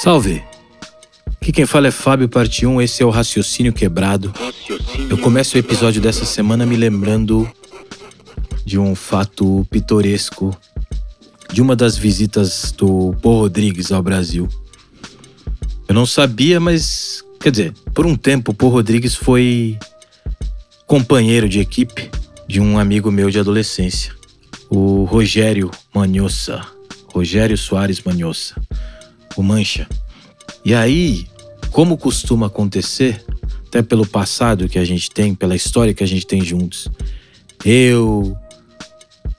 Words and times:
Salve! 0.00 0.44
Aqui 1.42 1.50
quem 1.50 1.66
fala 1.66 1.88
é 1.88 1.90
Fábio 1.90 2.28
Parte 2.28 2.64
1, 2.64 2.80
esse 2.80 3.02
é 3.02 3.04
o 3.04 3.10
Raciocínio 3.10 3.72
Quebrado. 3.72 4.32
Eu 5.10 5.18
começo 5.18 5.56
o 5.56 5.58
episódio 5.58 6.00
dessa 6.00 6.24
semana 6.24 6.64
me 6.64 6.76
lembrando 6.76 7.50
de 8.64 8.78
um 8.78 8.94
fato 8.94 9.66
pitoresco 9.68 10.56
de 11.52 11.60
uma 11.60 11.74
das 11.74 11.96
visitas 11.96 12.70
do 12.70 13.12
Paul 13.20 13.40
Rodrigues 13.40 13.90
ao 13.90 14.00
Brasil. 14.00 14.48
Eu 15.88 15.96
não 15.96 16.06
sabia, 16.06 16.60
mas 16.60 17.24
quer 17.40 17.50
dizer, 17.50 17.74
por 17.92 18.06
um 18.06 18.14
tempo 18.14 18.54
Paul 18.54 18.70
Rodrigues 18.70 19.16
foi 19.16 19.76
companheiro 20.86 21.48
de 21.48 21.58
equipe 21.58 22.08
de 22.46 22.60
um 22.60 22.78
amigo 22.78 23.10
meu 23.10 23.30
de 23.30 23.40
adolescência, 23.40 24.14
o 24.70 25.02
Rogério 25.02 25.72
Manhossa. 25.92 26.64
Rogério 27.12 27.58
Soares 27.58 28.00
Manhossa, 28.02 28.54
o 29.36 29.42
Mancha. 29.42 29.86
E 30.64 30.74
aí, 30.74 31.26
como 31.70 31.96
costuma 31.96 32.46
acontecer, 32.46 33.24
até 33.66 33.82
pelo 33.82 34.06
passado 34.06 34.68
que 34.68 34.78
a 34.78 34.84
gente 34.84 35.10
tem, 35.10 35.34
pela 35.34 35.54
história 35.54 35.94
que 35.94 36.02
a 36.02 36.06
gente 36.06 36.26
tem 36.26 36.44
juntos, 36.44 36.88
eu, 37.64 38.36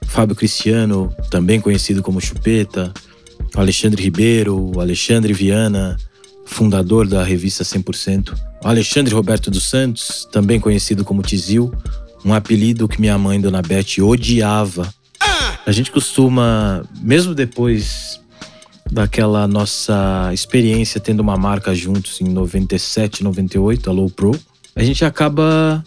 Fábio 0.06 0.36
Cristiano, 0.36 1.14
também 1.30 1.60
conhecido 1.60 2.02
como 2.02 2.20
Chupeta, 2.20 2.92
Alexandre 3.54 4.02
Ribeiro, 4.02 4.78
Alexandre 4.80 5.32
Viana, 5.32 5.96
fundador 6.46 7.06
da 7.06 7.24
revista 7.24 7.64
100%, 7.64 8.36
o 8.62 8.68
Alexandre 8.68 9.14
Roberto 9.14 9.50
dos 9.50 9.68
Santos, 9.68 10.28
também 10.30 10.60
conhecido 10.60 11.04
como 11.04 11.22
Tizil, 11.22 11.72
um 12.24 12.34
apelido 12.34 12.88
que 12.88 13.00
minha 13.00 13.16
mãe, 13.16 13.40
Dona 13.40 13.62
Beth, 13.62 14.02
odiava. 14.02 14.92
A 15.66 15.72
gente 15.72 15.90
costuma, 15.90 16.84
mesmo 17.00 17.34
depois 17.34 18.19
daquela 18.90 19.46
nossa 19.48 20.30
experiência 20.32 21.00
tendo 21.00 21.20
uma 21.20 21.36
marca 21.36 21.74
juntos 21.74 22.20
em 22.20 22.28
97, 22.28 23.24
98, 23.24 23.88
a 23.88 23.92
Low 23.92 24.10
Pro, 24.10 24.38
a 24.74 24.82
gente 24.82 25.04
acaba 25.04 25.84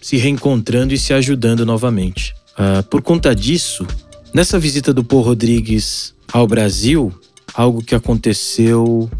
se 0.00 0.16
reencontrando 0.16 0.94
e 0.94 0.98
se 0.98 1.12
ajudando 1.12 1.64
novamente. 1.64 2.34
Uh, 2.52 2.82
por 2.84 3.02
conta 3.02 3.34
disso, 3.34 3.86
nessa 4.32 4.58
visita 4.58 4.92
do 4.92 5.02
Paul 5.02 5.22
Rodrigues 5.22 6.14
ao 6.32 6.46
Brasil, 6.46 7.12
algo 7.54 7.82
que 7.82 7.94
aconteceu. 7.94 9.10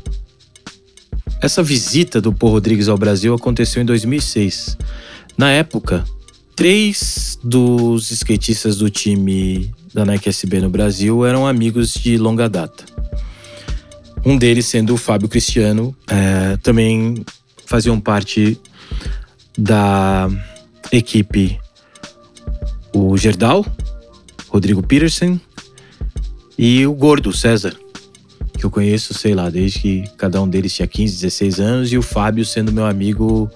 Essa 1.43 1.63
visita 1.63 2.21
do 2.21 2.33
Paul 2.33 2.53
Rodrigues 2.53 2.89
ao 2.89 2.97
Brasil 2.97 3.35
aconteceu 3.35 3.83
em 3.83 3.85
2006. 3.85 4.77
Na 5.37 5.51
época, 5.51 6.05
três 6.55 7.39
dos 7.43 8.11
skatistas 8.11 8.77
do 8.77 8.89
time 8.89 9.71
da 9.93 10.05
Nike 10.05 10.29
SB 10.29 10.61
no 10.61 10.71
Brasil 10.71 11.25
eram 11.27 11.47
amigos 11.47 11.95
de 11.95 12.17
longa 12.17 12.49
data. 12.49 12.85
Um 14.27 14.37
deles 14.37 14.67
sendo 14.67 14.95
o 14.95 14.97
Fábio 14.97 15.29
Cristiano, 15.29 15.97
é, 16.09 16.57
também 16.57 17.25
faziam 17.65 18.01
parte 18.01 18.61
da 19.57 20.29
equipe 20.91 21.61
o 22.93 23.17
Gerdau, 23.17 23.65
Rodrigo 24.49 24.83
Peterson 24.83 25.39
e 26.59 26.85
o 26.85 26.93
Gordo, 26.93 27.33
César, 27.33 27.77
que 28.59 28.67
eu 28.67 28.71
conheço, 28.71 29.15
sei 29.15 29.33
lá, 29.33 29.49
desde 29.49 29.79
que 29.79 30.05
cada 30.17 30.43
um 30.43 30.49
deles 30.49 30.75
tinha 30.75 30.89
15, 30.89 31.15
16 31.15 31.61
anos, 31.61 31.93
e 31.93 31.97
o 31.97 32.03
Fábio 32.03 32.45
sendo 32.45 32.73
meu 32.73 32.85
amigo 32.85 33.49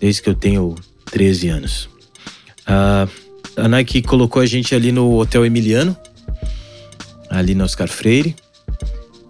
desde 0.00 0.22
que 0.22 0.28
eu 0.28 0.34
tenho 0.34 0.74
13 1.04 1.48
anos. 1.50 1.88
Uh, 2.66 3.08
a 3.58 3.68
Nike 3.68 4.02
colocou 4.02 4.42
a 4.42 4.46
gente 4.46 4.74
ali 4.74 4.90
no 4.90 5.20
Hotel 5.20 5.46
Emiliano, 5.46 5.96
ali 7.30 7.54
no 7.54 7.62
Oscar 7.62 7.86
Freire, 7.86 8.34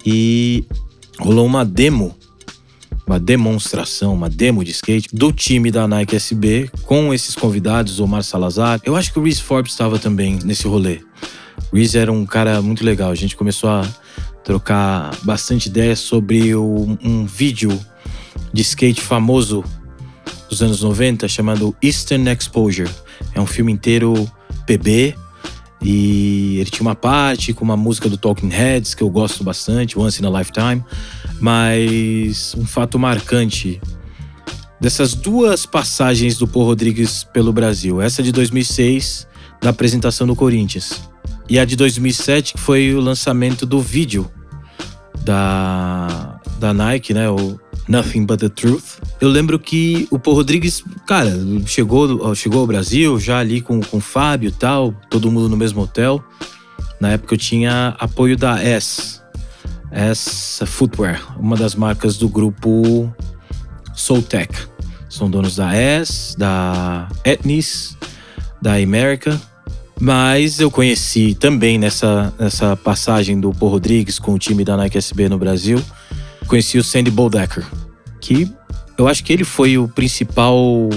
e 0.07 0.65
rolou 1.19 1.47
uma 1.47 1.65
demo 1.65 2.17
uma 3.07 3.21
demonstração, 3.21 4.13
uma 4.13 4.29
demo 4.29 4.65
de 4.65 4.73
skate 4.73 5.09
do 5.13 5.31
time 5.33 5.71
da 5.71 5.87
Nike 5.87 6.17
SB 6.17 6.69
com 6.83 7.15
esses 7.15 7.37
convidados, 7.37 8.01
Omar 8.01 8.25
Salazar. 8.25 8.81
Eu 8.85 8.97
acho 8.97 9.13
que 9.13 9.19
o 9.19 9.23
Reese 9.23 9.43
Forbes 9.43 9.73
estava 9.73 9.97
também 9.99 10.41
nesse 10.45 10.67
rolê. 10.67 11.01
O 11.73 11.77
Reese 11.77 11.99
era 11.99 12.11
um 12.13 12.27
cara 12.27 12.61
muito 12.61 12.85
legal. 12.85 13.11
A 13.11 13.15
gente 13.15 13.37
começou 13.37 13.71
a 13.71 13.87
trocar 14.43 15.15
bastante 15.23 15.69
ideias 15.69 16.01
sobre 16.01 16.55
o, 16.55 16.99
um 17.03 17.25
vídeo 17.25 17.79
de 18.53 18.63
skate 18.63 19.01
famoso 19.01 19.65
dos 20.49 20.61
anos 20.63 20.83
90 20.83 21.29
chamado 21.29 21.77
Eastern 21.81 22.29
Exposure. 22.29 22.91
É 23.35 23.41
um 23.41 23.47
filme 23.47 23.73
inteiro 23.73 24.31
PB, 24.67 25.15
e 25.81 26.59
ele 26.59 26.71
tinha 26.71 26.83
uma 26.83 26.95
parte 26.95 27.53
com 27.53 27.65
uma 27.65 27.77
música 27.77 28.09
do 28.09 28.17
Talking 28.17 28.49
Heads 28.49 28.95
que 28.95 29.03
eu 29.03 29.11
gosto 29.11 29.45
bastante, 29.45 29.99
Once 29.99 30.23
in 30.23 30.27
a 30.27 30.31
Lifetime. 30.31 30.85
Mas 31.41 32.55
um 32.57 32.65
fato 32.65 32.99
marcante 32.99 33.81
dessas 34.81 35.15
duas 35.15 35.67
passagens 35.67 36.39
do 36.39 36.47
Paul 36.47 36.67
Rodrigues 36.67 37.25
pelo 37.25 37.53
Brasil, 37.53 38.01
essa 38.01 38.23
de 38.23 38.33
2006, 38.33 39.27
da 39.61 39.71
apresentação 39.71 40.27
do 40.27 40.37
Corinthians, 40.37 41.01
e 41.49 41.59
a 41.59 41.65
de 41.65 41.77
2007, 41.77 42.55
que 42.55 42.61
foi 42.61 42.95
o 42.95 43.01
lançamento 43.01 43.65
do 43.65 43.81
vídeo 43.81 44.31
da, 45.23 46.41
da 46.59 46.75
Nike, 46.75 47.15
né? 47.15 47.29
O 47.31 47.59
Nothing 47.89 48.25
But 48.27 48.41
the 48.41 48.49
Truth. 48.49 48.99
Eu 49.21 49.29
lembro 49.29 49.59
que 49.59 50.07
o 50.11 50.19
Paul 50.19 50.37
Rodrigues, 50.37 50.83
cara, 51.07 51.33
chegou, 51.67 52.35
chegou 52.35 52.61
ao 52.61 52.67
Brasil 52.67 53.19
já 53.19 53.39
ali 53.39 53.61
com, 53.61 53.81
com 53.81 53.99
o 53.99 54.01
Fábio 54.01 54.49
e 54.49 54.53
tal, 54.53 54.93
todo 55.09 55.31
mundo 55.31 55.49
no 55.49 55.57
mesmo 55.57 55.83
hotel. 55.83 56.23
Na 57.01 57.11
época 57.11 57.35
eu 57.35 57.39
tinha 57.39 57.95
apoio 57.99 58.37
da 58.37 58.63
S, 58.63 59.21
S 59.91 60.65
Footwear, 60.67 61.39
uma 61.39 61.57
das 61.57 61.75
marcas 61.75 62.17
do 62.17 62.29
grupo 62.29 63.13
Soultech. 63.95 64.53
São 65.09 65.31
donos 65.31 65.57
da 65.57 65.75
S, 65.75 66.37
da 66.37 67.09
Etnis, 67.25 67.97
da 68.61 68.75
America. 68.75 69.41
Mas 69.99 70.61
eu 70.61 70.71
conheci 70.71 71.35
também 71.35 71.79
nessa, 71.79 72.33
nessa 72.39 72.77
passagem 72.77 73.41
do 73.41 73.51
Paul 73.53 73.73
Rodrigues 73.73 74.19
com 74.19 74.35
o 74.35 74.39
time 74.39 74.63
da 74.63 74.77
Nike 74.77 74.99
SB 74.99 75.29
no 75.29 75.39
Brasil, 75.39 75.83
conheci 76.47 76.79
o 76.79 76.85
Sandy 76.85 77.11
Boldecker, 77.11 77.65
que 78.21 78.51
eu 78.97 79.07
acho 79.07 79.23
que 79.23 79.33
ele 79.33 79.45
foi 79.45 79.77
o 79.77 79.89
principal 79.89 80.89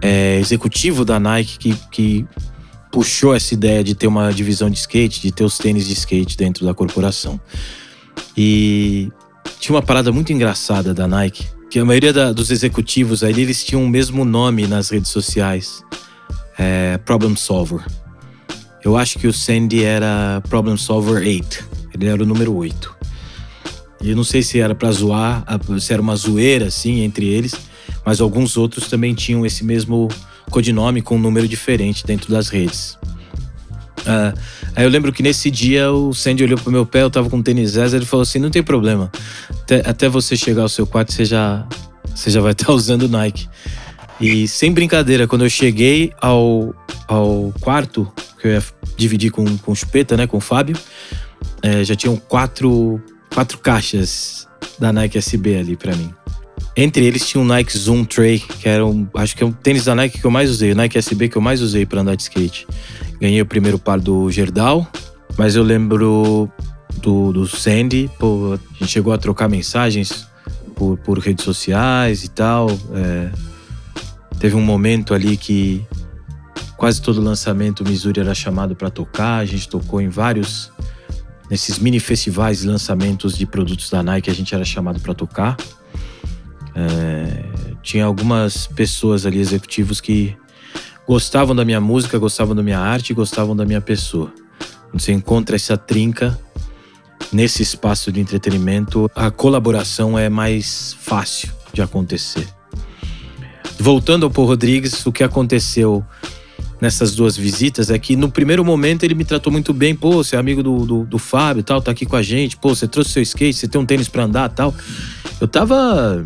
é, 0.00 0.38
executivo 0.38 1.04
da 1.04 1.18
Nike 1.18 1.58
que, 1.58 1.74
que 1.90 2.26
puxou 2.90 3.34
essa 3.34 3.54
ideia 3.54 3.82
de 3.82 3.94
ter 3.94 4.06
uma 4.06 4.32
divisão 4.32 4.70
de 4.70 4.78
skate, 4.78 5.20
de 5.20 5.32
ter 5.32 5.44
os 5.44 5.58
tênis 5.58 5.86
de 5.86 5.92
skate 5.92 6.36
dentro 6.36 6.64
da 6.64 6.72
corporação. 6.72 7.40
E 8.36 9.10
tinha 9.58 9.74
uma 9.74 9.82
parada 9.82 10.12
muito 10.12 10.32
engraçada 10.32 10.94
da 10.94 11.06
Nike, 11.06 11.46
que 11.70 11.78
a 11.78 11.84
maioria 11.84 12.12
da, 12.12 12.32
dos 12.32 12.50
executivos 12.50 13.22
ali, 13.22 13.42
eles 13.42 13.64
tinham 13.64 13.84
o 13.84 13.88
mesmo 13.88 14.24
nome 14.24 14.66
nas 14.66 14.90
redes 14.90 15.10
sociais. 15.10 15.82
É, 16.56 16.98
Problem 16.98 17.36
Solver. 17.36 17.84
Eu 18.84 18.96
acho 18.96 19.18
que 19.18 19.26
o 19.26 19.32
Sandy 19.32 19.84
era 19.84 20.42
Problem 20.48 20.76
Solver 20.76 21.22
8. 21.22 21.68
Ele 21.94 22.08
era 22.08 22.22
o 22.22 22.26
número 22.26 22.54
8. 22.54 22.96
E 24.00 24.10
eu 24.10 24.16
não 24.16 24.24
sei 24.24 24.42
se 24.42 24.60
era 24.60 24.74
para 24.74 24.90
zoar, 24.92 25.44
se 25.80 25.92
era 25.92 26.00
uma 26.00 26.14
zoeira 26.14 26.66
assim 26.66 27.00
entre 27.00 27.26
eles, 27.26 27.54
mas 28.04 28.20
alguns 28.20 28.56
outros 28.56 28.88
também 28.88 29.14
tinham 29.14 29.44
esse 29.44 29.64
mesmo 29.64 30.08
codinome 30.50 31.02
com 31.02 31.16
um 31.16 31.20
número 31.20 31.48
diferente 31.48 32.06
dentro 32.06 32.30
das 32.30 32.48
redes. 32.48 32.96
Uh, 34.00 34.32
aí 34.74 34.84
eu 34.84 34.88
lembro 34.88 35.12
que 35.12 35.22
nesse 35.22 35.50
dia 35.50 35.90
o 35.90 36.14
Sandy 36.14 36.44
olhou 36.44 36.58
pro 36.58 36.70
meu 36.70 36.86
pé, 36.86 37.02
eu 37.02 37.10
tava 37.10 37.28
com 37.28 37.38
um 37.38 37.42
tênis 37.42 37.72
Zé, 37.72 37.84
ele 37.86 38.06
falou 38.06 38.22
assim: 38.22 38.38
não 38.38 38.50
tem 38.50 38.62
problema, 38.62 39.10
até, 39.50 39.82
até, 39.84 40.08
você 40.08 40.36
chegar 40.36 40.62
ao 40.62 40.68
seu 40.68 40.86
quarto 40.86 41.12
você 41.12 41.24
já, 41.24 41.66
você 42.14 42.30
já 42.30 42.40
vai 42.40 42.52
estar 42.52 42.72
usando 42.72 43.08
Nike. 43.08 43.48
E 44.20 44.48
sem 44.48 44.72
brincadeira, 44.72 45.26
quando 45.28 45.44
eu 45.44 45.50
cheguei 45.50 46.12
ao, 46.20 46.74
ao 47.06 47.52
quarto, 47.60 48.10
que 48.40 48.48
eu 48.48 48.52
ia 48.52 48.64
dividir 48.96 49.30
com, 49.30 49.58
com 49.58 49.72
o 49.72 49.76
Chupeta, 49.76 50.16
né, 50.16 50.26
com 50.26 50.38
o 50.38 50.40
Fábio, 50.40 50.76
é, 51.62 51.84
já 51.84 51.94
tinham 51.94 52.16
quatro 52.16 53.00
quatro 53.32 53.58
caixas 53.58 54.48
da 54.78 54.92
Nike 54.92 55.18
SB 55.18 55.56
ali 55.56 55.76
para 55.76 55.94
mim. 55.94 56.12
Entre 56.76 57.04
eles 57.04 57.26
tinha 57.26 57.40
um 57.40 57.44
Nike 57.44 57.76
Zoom 57.76 58.04
Tray, 58.04 58.38
que 58.38 58.68
era 58.68 58.86
um, 58.86 59.06
acho 59.14 59.36
que 59.36 59.42
é 59.42 59.46
um 59.46 59.52
tênis 59.52 59.84
da 59.84 59.94
Nike 59.94 60.20
que 60.20 60.24
eu 60.24 60.30
mais 60.30 60.48
usei, 60.48 60.72
o 60.72 60.76
Nike 60.76 60.96
SB 60.96 61.28
que 61.28 61.36
eu 61.36 61.42
mais 61.42 61.60
usei 61.60 61.84
para 61.84 62.00
andar 62.00 62.14
de 62.14 62.22
skate. 62.22 62.66
Ganhei 63.20 63.40
o 63.42 63.46
primeiro 63.46 63.78
par 63.78 63.98
do 63.98 64.30
Gerdau, 64.30 64.86
mas 65.36 65.56
eu 65.56 65.62
lembro 65.62 66.48
do, 67.02 67.32
do 67.32 67.46
Sandy, 67.48 68.08
pô, 68.18 68.54
a 68.54 68.78
gente 68.78 68.92
chegou 68.92 69.12
a 69.12 69.18
trocar 69.18 69.48
mensagens 69.48 70.28
por, 70.76 70.96
por 70.98 71.18
redes 71.18 71.44
sociais 71.44 72.22
e 72.22 72.28
tal. 72.28 72.70
É, 72.94 73.30
teve 74.38 74.54
um 74.54 74.62
momento 74.62 75.14
ali 75.14 75.36
que 75.36 75.84
quase 76.76 77.02
todo 77.02 77.20
lançamento 77.20 77.80
o 77.80 77.88
Missouri 77.88 78.20
era 78.20 78.34
chamado 78.34 78.76
para 78.76 78.88
tocar, 78.88 79.38
a 79.38 79.44
gente 79.44 79.68
tocou 79.68 80.00
em 80.00 80.08
vários 80.08 80.70
nesses 81.50 81.78
mini 81.78 81.98
festivais 82.00 82.62
e 82.62 82.66
lançamentos 82.66 83.36
de 83.36 83.46
produtos 83.46 83.90
da 83.90 84.02
Nike 84.02 84.30
a 84.30 84.34
gente 84.34 84.54
era 84.54 84.64
chamado 84.64 85.00
para 85.00 85.14
tocar. 85.14 85.56
É, 86.74 87.44
tinha 87.82 88.04
algumas 88.04 88.66
pessoas 88.66 89.26
ali, 89.26 89.38
executivos, 89.38 90.00
que 90.00 90.36
gostavam 91.06 91.56
da 91.56 91.64
minha 91.64 91.80
música, 91.80 92.18
gostavam 92.18 92.54
da 92.54 92.62
minha 92.62 92.78
arte, 92.78 93.14
gostavam 93.14 93.56
da 93.56 93.64
minha 93.64 93.80
pessoa. 93.80 94.32
Quando 94.90 95.00
você 95.00 95.12
encontra 95.12 95.56
essa 95.56 95.76
trinca, 95.76 96.38
nesse 97.32 97.62
espaço 97.62 98.12
de 98.12 98.20
entretenimento, 98.20 99.10
a 99.14 99.30
colaboração 99.30 100.18
é 100.18 100.28
mais 100.28 100.96
fácil 101.00 101.50
de 101.72 101.82
acontecer. 101.82 102.46
Voltando 103.78 104.24
ao 104.26 104.30
Paul 104.30 104.48
Rodrigues, 104.48 105.06
o 105.06 105.12
que 105.12 105.22
aconteceu 105.22 106.04
nessas 106.80 107.14
duas 107.14 107.36
visitas 107.36 107.90
é 107.90 107.98
que 107.98 108.14
no 108.14 108.30
primeiro 108.30 108.64
momento 108.64 109.02
ele 109.02 109.14
me 109.14 109.24
tratou 109.24 109.52
muito 109.52 109.72
bem. 109.72 109.94
Pô, 109.94 110.22
você 110.22 110.36
é 110.36 110.38
amigo 110.38 110.62
do, 110.62 110.86
do, 110.86 111.04
do 111.04 111.18
Fábio 111.18 111.62
tal, 111.62 111.82
tá 111.82 111.90
aqui 111.90 112.06
com 112.06 112.16
a 112.16 112.22
gente. 112.22 112.56
Pô, 112.56 112.74
você 112.74 112.86
trouxe 112.86 113.10
seu 113.10 113.22
skate, 113.22 113.58
você 113.58 113.68
tem 113.68 113.80
um 113.80 113.86
tênis 113.86 114.08
pra 114.08 114.24
andar 114.24 114.48
tal. 114.50 114.74
Eu 115.40 115.48
tava 115.48 116.24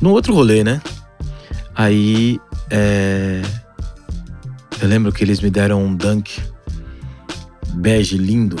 no 0.00 0.10
outro 0.10 0.34
rolê, 0.34 0.64
né? 0.64 0.80
Aí, 1.74 2.40
é... 2.70 3.42
eu 4.80 4.88
lembro 4.88 5.12
que 5.12 5.22
eles 5.22 5.40
me 5.40 5.50
deram 5.50 5.84
um 5.84 5.94
dunk 5.94 6.40
bege 7.74 8.16
lindo. 8.16 8.56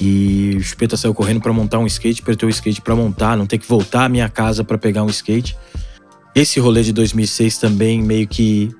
E 0.00 0.56
o 0.56 0.62
Chupeta 0.62 0.96
saiu 0.96 1.14
correndo 1.14 1.40
para 1.40 1.52
montar 1.52 1.78
um 1.78 1.86
skate, 1.86 2.22
apertou 2.22 2.48
o 2.48 2.50
skate 2.50 2.80
para 2.80 2.94
montar, 2.96 3.36
não 3.36 3.46
ter 3.46 3.58
que 3.58 3.68
voltar 3.68 4.04
à 4.04 4.08
minha 4.08 4.28
casa 4.28 4.64
para 4.64 4.78
pegar 4.78 5.04
um 5.04 5.08
skate. 5.08 5.56
Esse 6.34 6.58
rolê 6.58 6.82
de 6.82 6.92
2006 6.92 7.58
também 7.58 8.02
meio 8.02 8.26
que 8.26 8.74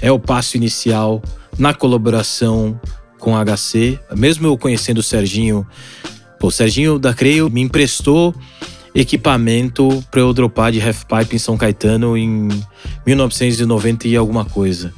é 0.00 0.10
o 0.10 0.18
passo 0.18 0.56
inicial 0.56 1.22
na 1.58 1.74
colaboração 1.74 2.78
com 3.18 3.36
a 3.36 3.44
HC. 3.44 3.98
Mesmo 4.16 4.46
eu 4.46 4.58
conhecendo 4.58 4.98
o 4.98 5.02
Serginho, 5.02 5.66
pô, 6.38 6.48
o 6.48 6.50
Serginho 6.50 6.98
da 6.98 7.14
Creio 7.14 7.50
me 7.50 7.60
emprestou 7.60 8.34
equipamento 8.94 10.02
para 10.10 10.20
eu 10.20 10.32
dropar 10.32 10.72
de 10.72 10.80
half 10.80 11.04
pipe 11.04 11.36
em 11.36 11.38
São 11.38 11.56
Caetano 11.56 12.16
em 12.16 12.48
1990 13.04 14.08
e 14.08 14.16
alguma 14.16 14.44
coisa. 14.44 14.92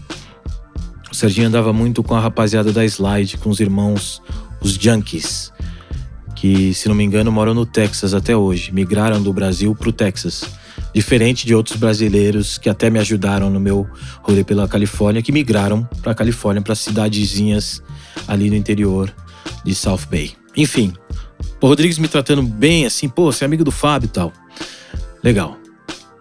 O 1.10 1.14
Serginho 1.14 1.48
andava 1.48 1.72
muito 1.72 2.02
com 2.02 2.14
a 2.14 2.20
rapaziada 2.20 2.72
da 2.72 2.84
Slide, 2.84 3.38
com 3.38 3.50
os 3.50 3.60
irmãos, 3.60 4.22
os 4.60 4.72
Junkies, 4.72 5.52
que, 6.36 6.72
se 6.74 6.86
não 6.86 6.94
me 6.94 7.02
engano, 7.02 7.32
moram 7.32 7.54
no 7.54 7.66
Texas 7.66 8.14
até 8.14 8.36
hoje. 8.36 8.72
Migraram 8.72 9.20
do 9.20 9.32
Brasil 9.32 9.74
pro 9.74 9.90
Texas. 9.90 10.44
Diferente 10.94 11.46
de 11.46 11.54
outros 11.54 11.76
brasileiros 11.76 12.58
que 12.58 12.68
até 12.68 12.90
me 12.90 12.98
ajudaram 12.98 13.50
no 13.50 13.60
meu 13.60 13.86
rolê 14.22 14.42
pela 14.42 14.66
Califórnia, 14.66 15.22
que 15.22 15.30
migraram 15.30 15.88
pra 16.02 16.14
Califórnia, 16.14 16.62
para 16.62 16.74
cidadezinhas 16.74 17.82
ali 18.26 18.48
no 18.50 18.56
interior 18.56 19.14
de 19.64 19.74
South 19.74 20.06
Bay. 20.10 20.32
Enfim, 20.56 20.92
o 21.60 21.66
Rodrigues 21.66 21.98
me 21.98 22.08
tratando 22.08 22.42
bem, 22.42 22.86
assim, 22.86 23.08
pô, 23.08 23.30
você 23.30 23.44
é 23.44 23.46
amigo 23.46 23.64
do 23.64 23.70
Fábio 23.70 24.06
e 24.06 24.10
tal. 24.10 24.32
Legal. 25.22 25.56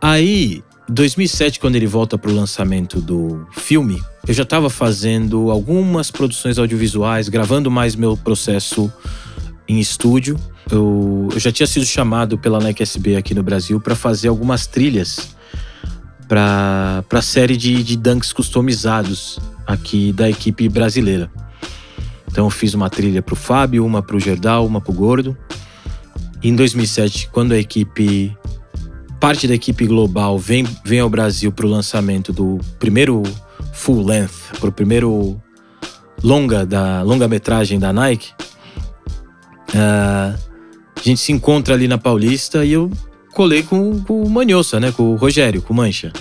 Aí, 0.02 0.64
2007, 0.90 1.60
quando 1.60 1.76
ele 1.76 1.88
volta 1.88 2.18
pro 2.18 2.32
lançamento 2.32 3.02
do 3.02 3.48
filme, 3.54 4.02
eu 4.28 4.34
já 4.34 4.44
estava 4.44 4.70
fazendo 4.70 5.52
algumas 5.52 6.12
produções 6.12 6.58
audiovisuais, 6.58 7.30
gravando 7.30 7.72
mais 7.72 7.96
meu 7.96 8.18
processo 8.18 8.92
em 9.68 9.80
estúdio. 9.80 10.38
Eu, 10.72 11.30
eu 11.34 11.40
já 11.40 11.52
tinha 11.52 11.68
sido 11.68 11.86
chamado 11.86 12.38
pela 12.38 12.60
Nike 12.60 12.84
SB 12.84 13.16
aqui 13.16 13.34
no 13.34 13.44
Brasil 13.44 13.80
para 13.80 13.96
fazer 13.96 14.28
algumas 14.28 14.68
trilhas 14.68 15.36
para 16.28 17.04
a 17.10 17.22
série 17.22 17.56
de, 17.56 17.82
de 17.84 17.96
dunks 17.96 18.34
customizados 18.34 19.40
aqui 19.66 20.12
da 20.12 20.30
equipe 20.30 20.68
brasileira. 20.68 21.32
Então 22.30 22.46
eu 22.46 22.50
fiz 22.50 22.74
uma 22.74 22.90
trilha 22.90 23.22
para 23.22 23.34
o 23.34 23.38
Fábio, 23.38 23.86
uma 23.86 24.02
para 24.04 24.16
o 24.16 24.20
Gerdau, 24.20 24.66
uma 24.66 24.82
para 24.82 24.92
o 24.92 24.94
Gordo. 24.94 25.38
E 26.44 26.50
em 26.50 26.56
2007, 26.56 27.30
quando 27.32 27.54
a 27.54 27.58
equipe, 27.58 28.36
parte 29.20 29.48
da 29.48 29.56
equipe 29.56 29.88
global 29.88 30.38
vem, 30.38 30.68
vem 30.84 31.00
ao 31.00 31.10
Brasil 31.10 31.52
para 31.52 31.66
o 31.66 31.70
lançamento 31.70 32.32
do 32.32 32.60
primeiro 32.78 33.24
full 33.74 34.06
length, 34.06 34.60
para 34.60 34.70
o 34.70 34.72
primeiro 34.72 35.42
longa 36.24 36.66
da 36.66 37.02
longa 37.02 37.28
metragem 37.28 37.80
da 37.80 37.94
Nike, 37.94 38.32
uh, 39.70 40.38
a 41.00 41.04
gente 41.04 41.22
se 41.22 41.32
encontra 41.32 41.74
ali 41.74 41.88
na 41.88 41.98
Paulista 41.98 42.66
e 42.66 42.74
eu 42.74 42.92
colei 43.34 43.64
com, 43.64 44.02
com 44.02 44.24
o 44.24 44.30
Manhoça, 44.30 44.80
né, 44.80 44.92
com 44.92 45.14
o 45.14 45.16
Rogério, 45.16 45.62
com 45.62 45.74
o 45.74 45.78
Mancha. 45.78 46.12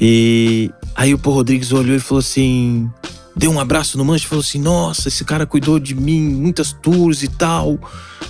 E 0.00 0.70
aí 0.94 1.12
o 1.12 1.18
Paul 1.18 1.36
Rodrigues 1.36 1.72
olhou 1.72 1.94
e 1.94 2.00
falou 2.00 2.20
assim: 2.20 2.90
deu 3.36 3.50
um 3.50 3.60
abraço 3.60 3.98
no 3.98 4.04
Mancha 4.04 4.24
e 4.24 4.28
falou 4.28 4.42
assim: 4.42 4.58
Nossa, 4.58 5.08
esse 5.08 5.24
cara 5.24 5.46
cuidou 5.46 5.78
de 5.78 5.94
mim, 5.94 6.20
muitas 6.20 6.72
tours 6.72 7.22
e 7.22 7.28
tal, 7.28 7.78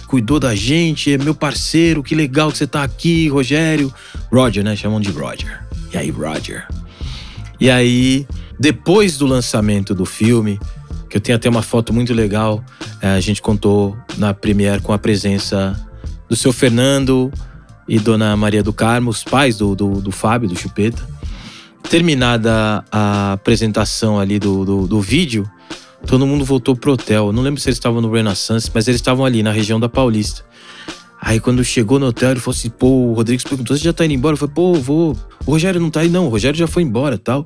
cuidou 0.06 0.40
da 0.40 0.55
gente, 0.55 1.12
é 1.12 1.19
meu 1.19 1.34
parceiro, 1.34 2.02
que 2.02 2.14
legal 2.14 2.50
que 2.50 2.58
você 2.58 2.66
tá 2.66 2.82
aqui, 2.82 3.28
Rogério. 3.28 3.93
Roger, 4.32 4.64
né? 4.64 4.75
Chamam 4.76 5.00
de 5.00 5.11
Roger. 5.11 5.64
E 5.93 5.96
aí, 5.99 6.11
Roger. 6.11 6.66
E 7.61 7.70
aí, 7.70 8.26
depois 8.58 9.19
do 9.19 9.26
lançamento 9.26 9.94
do 9.94 10.05
filme, 10.05 10.58
que 11.11 11.17
eu 11.17 11.21
tenho 11.21 11.37
até 11.37 11.49
uma 11.51 11.62
foto 11.62 11.93
muito 11.93 12.15
legal, 12.15 12.65
é, 13.03 13.09
a 13.09 13.21
gente 13.21 13.43
contou 13.43 13.97
na 14.17 14.33
Premiere 14.33 14.81
com 14.81 14.93
a 14.93 14.99
presença 14.99 15.79
do 16.29 16.37
seu 16.37 16.53
Fernando 16.53 17.31
e 17.87 17.99
Dona 17.99 18.37
Maria 18.37 18.62
do 18.62 18.73
Carmo, 18.73 19.11
os 19.11 19.25
pais 19.25 19.59
do, 19.59 19.75
do, 19.75 20.01
do 20.01 20.12
Fábio, 20.12 20.49
do 20.49 20.57
Chupeta 20.57 21.21
terminada 21.91 22.85
a 22.91 23.33
apresentação 23.33 24.21
ali 24.21 24.39
do, 24.39 24.65
do, 24.65 24.87
do 24.87 25.01
vídeo, 25.01 25.51
todo 26.07 26.25
mundo 26.25 26.45
voltou 26.45 26.77
pro 26.77 26.93
hotel. 26.93 27.33
não 27.33 27.43
lembro 27.43 27.61
se 27.61 27.69
eles 27.69 27.79
estavam 27.79 28.01
no 28.01 28.12
Renaissance, 28.12 28.71
mas 28.73 28.87
eles 28.87 29.01
estavam 29.01 29.25
ali 29.25 29.43
na 29.43 29.51
região 29.51 29.81
da 29.81 29.89
Paulista. 29.89 30.45
Aí 31.21 31.41
quando 31.41 31.65
chegou 31.65 31.99
no 31.99 32.07
hotel, 32.07 32.31
ele 32.31 32.41
falou 32.41 32.57
assim: 32.57 32.71
pô, 32.71 32.87
o 32.87 33.12
Rodrigues 33.12 33.45
perguntou: 33.45 33.77
você 33.77 33.83
já 33.83 33.93
tá 33.93 34.05
indo 34.05 34.15
embora? 34.15 34.35
Eu 34.35 34.39
falei: 34.39 34.55
pô, 34.55 34.75
vou. 34.75 35.17
O 35.45 35.51
Rogério 35.51 35.81
não 35.81 35.91
tá 35.91 36.01
aí, 36.01 36.09
não. 36.09 36.27
O 36.27 36.29
Rogério 36.29 36.57
já 36.57 36.69
foi 36.69 36.85
embora 36.85 37.19
tal. 37.19 37.45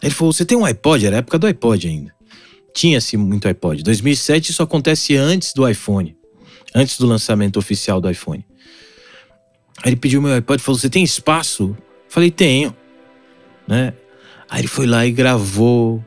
Aí 0.00 0.08
ele 0.08 0.14
falou: 0.14 0.32
você 0.32 0.44
tem 0.44 0.56
um 0.56 0.64
iPod? 0.64 1.04
Era 1.04 1.16
a 1.16 1.18
época 1.18 1.38
do 1.38 1.46
iPod 1.46 1.88
ainda. 1.88 2.14
Tinha-se 2.74 3.16
muito 3.16 3.48
iPod. 3.48 3.82
2007 3.82 4.50
isso 4.50 4.62
acontece 4.62 5.16
antes 5.16 5.52
do 5.52 5.68
iPhone. 5.68 6.16
Antes 6.74 6.98
do 6.98 7.06
lançamento 7.06 7.58
oficial 7.58 8.00
do 8.00 8.10
iPhone. 8.10 8.44
Aí 9.82 9.90
ele 9.90 9.96
pediu 9.96 10.22
meu 10.22 10.32
iPod 10.32 10.60
e 10.60 10.64
falou: 10.64 10.78
você 10.78 10.90
tem 10.90 11.02
espaço? 11.02 11.76
Falei: 12.08 12.30
tenho 12.30 12.74
né? 13.70 13.94
Aí 14.48 14.62
ele 14.62 14.68
foi 14.68 14.84
lá 14.84 15.06
e 15.06 15.12
gravou, 15.12 16.04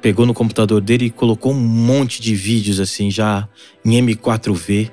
pegou 0.00 0.24
no 0.24 0.32
computador 0.32 0.80
dele 0.80 1.04
e 1.06 1.10
colocou 1.10 1.52
um 1.52 1.60
monte 1.60 2.22
de 2.22 2.34
vídeos 2.34 2.80
assim 2.80 3.10
já 3.10 3.46
em 3.84 3.90
M4V 4.02 4.90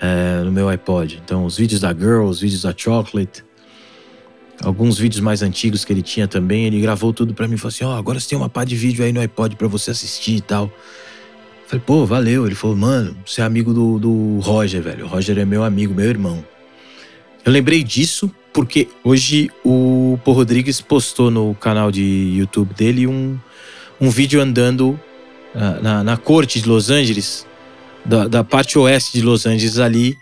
é, 0.00 0.42
no 0.42 0.50
meu 0.50 0.70
iPod. 0.70 1.20
Então 1.22 1.44
os 1.44 1.58
vídeos 1.58 1.82
da 1.82 1.92
Girl, 1.92 2.24
os 2.24 2.40
vídeos 2.40 2.62
da 2.62 2.74
Chocolate, 2.74 3.44
alguns 4.62 4.98
vídeos 4.98 5.20
mais 5.20 5.42
antigos 5.42 5.84
que 5.84 5.92
ele 5.92 6.02
tinha 6.02 6.26
também, 6.28 6.66
ele 6.66 6.80
gravou 6.80 7.12
tudo 7.12 7.34
para 7.34 7.46
mim 7.48 7.54
e 7.54 7.58
falou 7.58 7.68
assim: 7.68 7.84
"Ó, 7.84 7.94
oh, 7.94 7.98
agora 7.98 8.18
você 8.18 8.28
tem 8.28 8.38
uma 8.38 8.48
pá 8.48 8.64
de 8.64 8.76
vídeo 8.76 9.04
aí 9.04 9.12
no 9.12 9.20
iPod 9.20 9.56
para 9.56 9.68
você 9.68 9.90
assistir 9.90 10.36
e 10.36 10.40
tal". 10.40 10.70
falei, 11.66 11.82
pô, 11.86 12.04
valeu. 12.04 12.44
Ele 12.46 12.54
falou, 12.54 12.76
mano, 12.76 13.16
você 13.24 13.40
é 13.40 13.44
amigo 13.44 13.72
do, 13.72 13.98
do 13.98 14.38
Roger, 14.40 14.82
velho. 14.82 15.06
O 15.06 15.08
Roger 15.08 15.38
é 15.38 15.44
meu 15.44 15.64
amigo, 15.64 15.94
meu 15.94 16.04
irmão. 16.04 16.44
Eu 17.44 17.50
lembrei 17.50 17.82
disso 17.82 18.30
porque 18.52 18.88
hoje 19.02 19.50
o 19.64 20.18
Paul 20.24 20.36
Rodrigues 20.36 20.80
postou 20.80 21.30
no 21.30 21.54
canal 21.54 21.90
de 21.90 22.34
YouTube 22.36 22.74
dele 22.74 23.06
um, 23.06 23.38
um 24.00 24.10
vídeo 24.10 24.40
andando 24.40 24.90
uh, 25.54 25.82
na, 25.82 26.04
na 26.04 26.16
corte 26.16 26.60
de 26.60 26.68
Los 26.68 26.90
Angeles, 26.90 27.46
da, 28.04 28.28
da 28.28 28.44
parte 28.44 28.78
oeste 28.78 29.18
de 29.18 29.24
Los 29.24 29.46
Angeles, 29.46 29.78
ali 29.78 30.18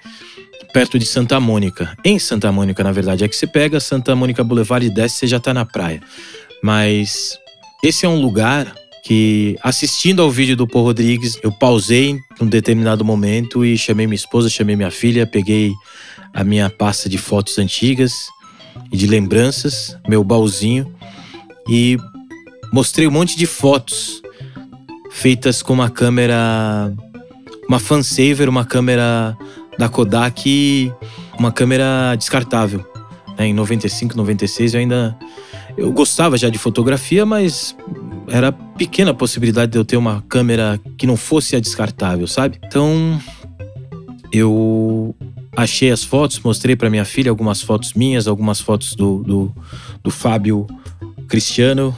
perto 0.72 0.98
de 0.98 1.04
Santa 1.04 1.38
Mônica. 1.40 1.96
Em 2.04 2.18
Santa 2.18 2.50
Mônica, 2.50 2.82
na 2.82 2.92
verdade, 2.92 3.24
é 3.24 3.28
que 3.28 3.36
você 3.36 3.46
pega 3.46 3.80
Santa 3.80 4.14
Mônica 4.14 4.42
Boulevard 4.42 4.86
e 4.86 4.90
desce, 4.90 5.16
você 5.16 5.26
já 5.26 5.40
tá 5.40 5.52
na 5.52 5.64
praia. 5.64 6.00
Mas 6.62 7.38
esse 7.82 8.04
é 8.04 8.08
um 8.08 8.20
lugar 8.20 8.74
que, 9.04 9.56
assistindo 9.62 10.22
ao 10.22 10.30
vídeo 10.30 10.56
do 10.56 10.66
Paul 10.66 10.84
Rodrigues, 10.84 11.38
eu 11.42 11.50
pausei 11.50 12.18
num 12.40 12.46
determinado 12.46 13.04
momento 13.04 13.64
e 13.64 13.76
chamei 13.76 14.06
minha 14.06 14.16
esposa, 14.16 14.48
chamei 14.48 14.76
minha 14.76 14.90
filha, 14.90 15.26
peguei 15.26 15.72
a 16.34 16.44
minha 16.44 16.70
pasta 16.70 17.08
de 17.08 17.18
fotos 17.18 17.58
antigas 17.58 18.28
e 18.92 18.96
de 18.96 19.06
lembranças, 19.06 19.96
meu 20.08 20.22
baúzinho, 20.22 20.92
e 21.68 21.96
mostrei 22.72 23.06
um 23.06 23.10
monte 23.10 23.36
de 23.36 23.46
fotos 23.46 24.22
feitas 25.10 25.62
com 25.62 25.72
uma 25.72 25.90
câmera, 25.90 26.92
uma 27.68 27.78
fansaver, 27.78 28.48
uma 28.48 28.64
câmera 28.64 29.36
da 29.78 29.88
Kodak, 29.88 30.92
uma 31.38 31.50
câmera 31.52 32.14
descartável. 32.16 32.84
Né? 33.38 33.46
Em 33.46 33.54
95, 33.54 34.16
96 34.16 34.74
eu 34.74 34.80
ainda 34.80 35.16
eu 35.76 35.92
gostava 35.92 36.36
já 36.36 36.48
de 36.48 36.58
fotografia, 36.58 37.24
mas 37.24 37.76
era 38.28 38.52
pequena 38.52 39.12
a 39.12 39.14
possibilidade 39.14 39.72
de 39.72 39.78
eu 39.78 39.84
ter 39.84 39.96
uma 39.96 40.22
câmera 40.28 40.80
que 40.96 41.06
não 41.06 41.16
fosse 41.16 41.56
a 41.56 41.60
descartável, 41.60 42.26
sabe? 42.26 42.58
Então 42.64 43.20
eu 44.32 45.14
achei 45.56 45.90
as 45.90 46.04
fotos, 46.04 46.38
mostrei 46.40 46.76
para 46.76 46.90
minha 46.90 47.04
filha 47.04 47.30
algumas 47.30 47.62
fotos 47.62 47.94
minhas, 47.94 48.26
algumas 48.26 48.60
fotos 48.60 48.94
do, 48.94 49.22
do, 49.22 49.54
do, 50.02 50.10
Fábio 50.10 50.66
Cristiano. 51.28 51.94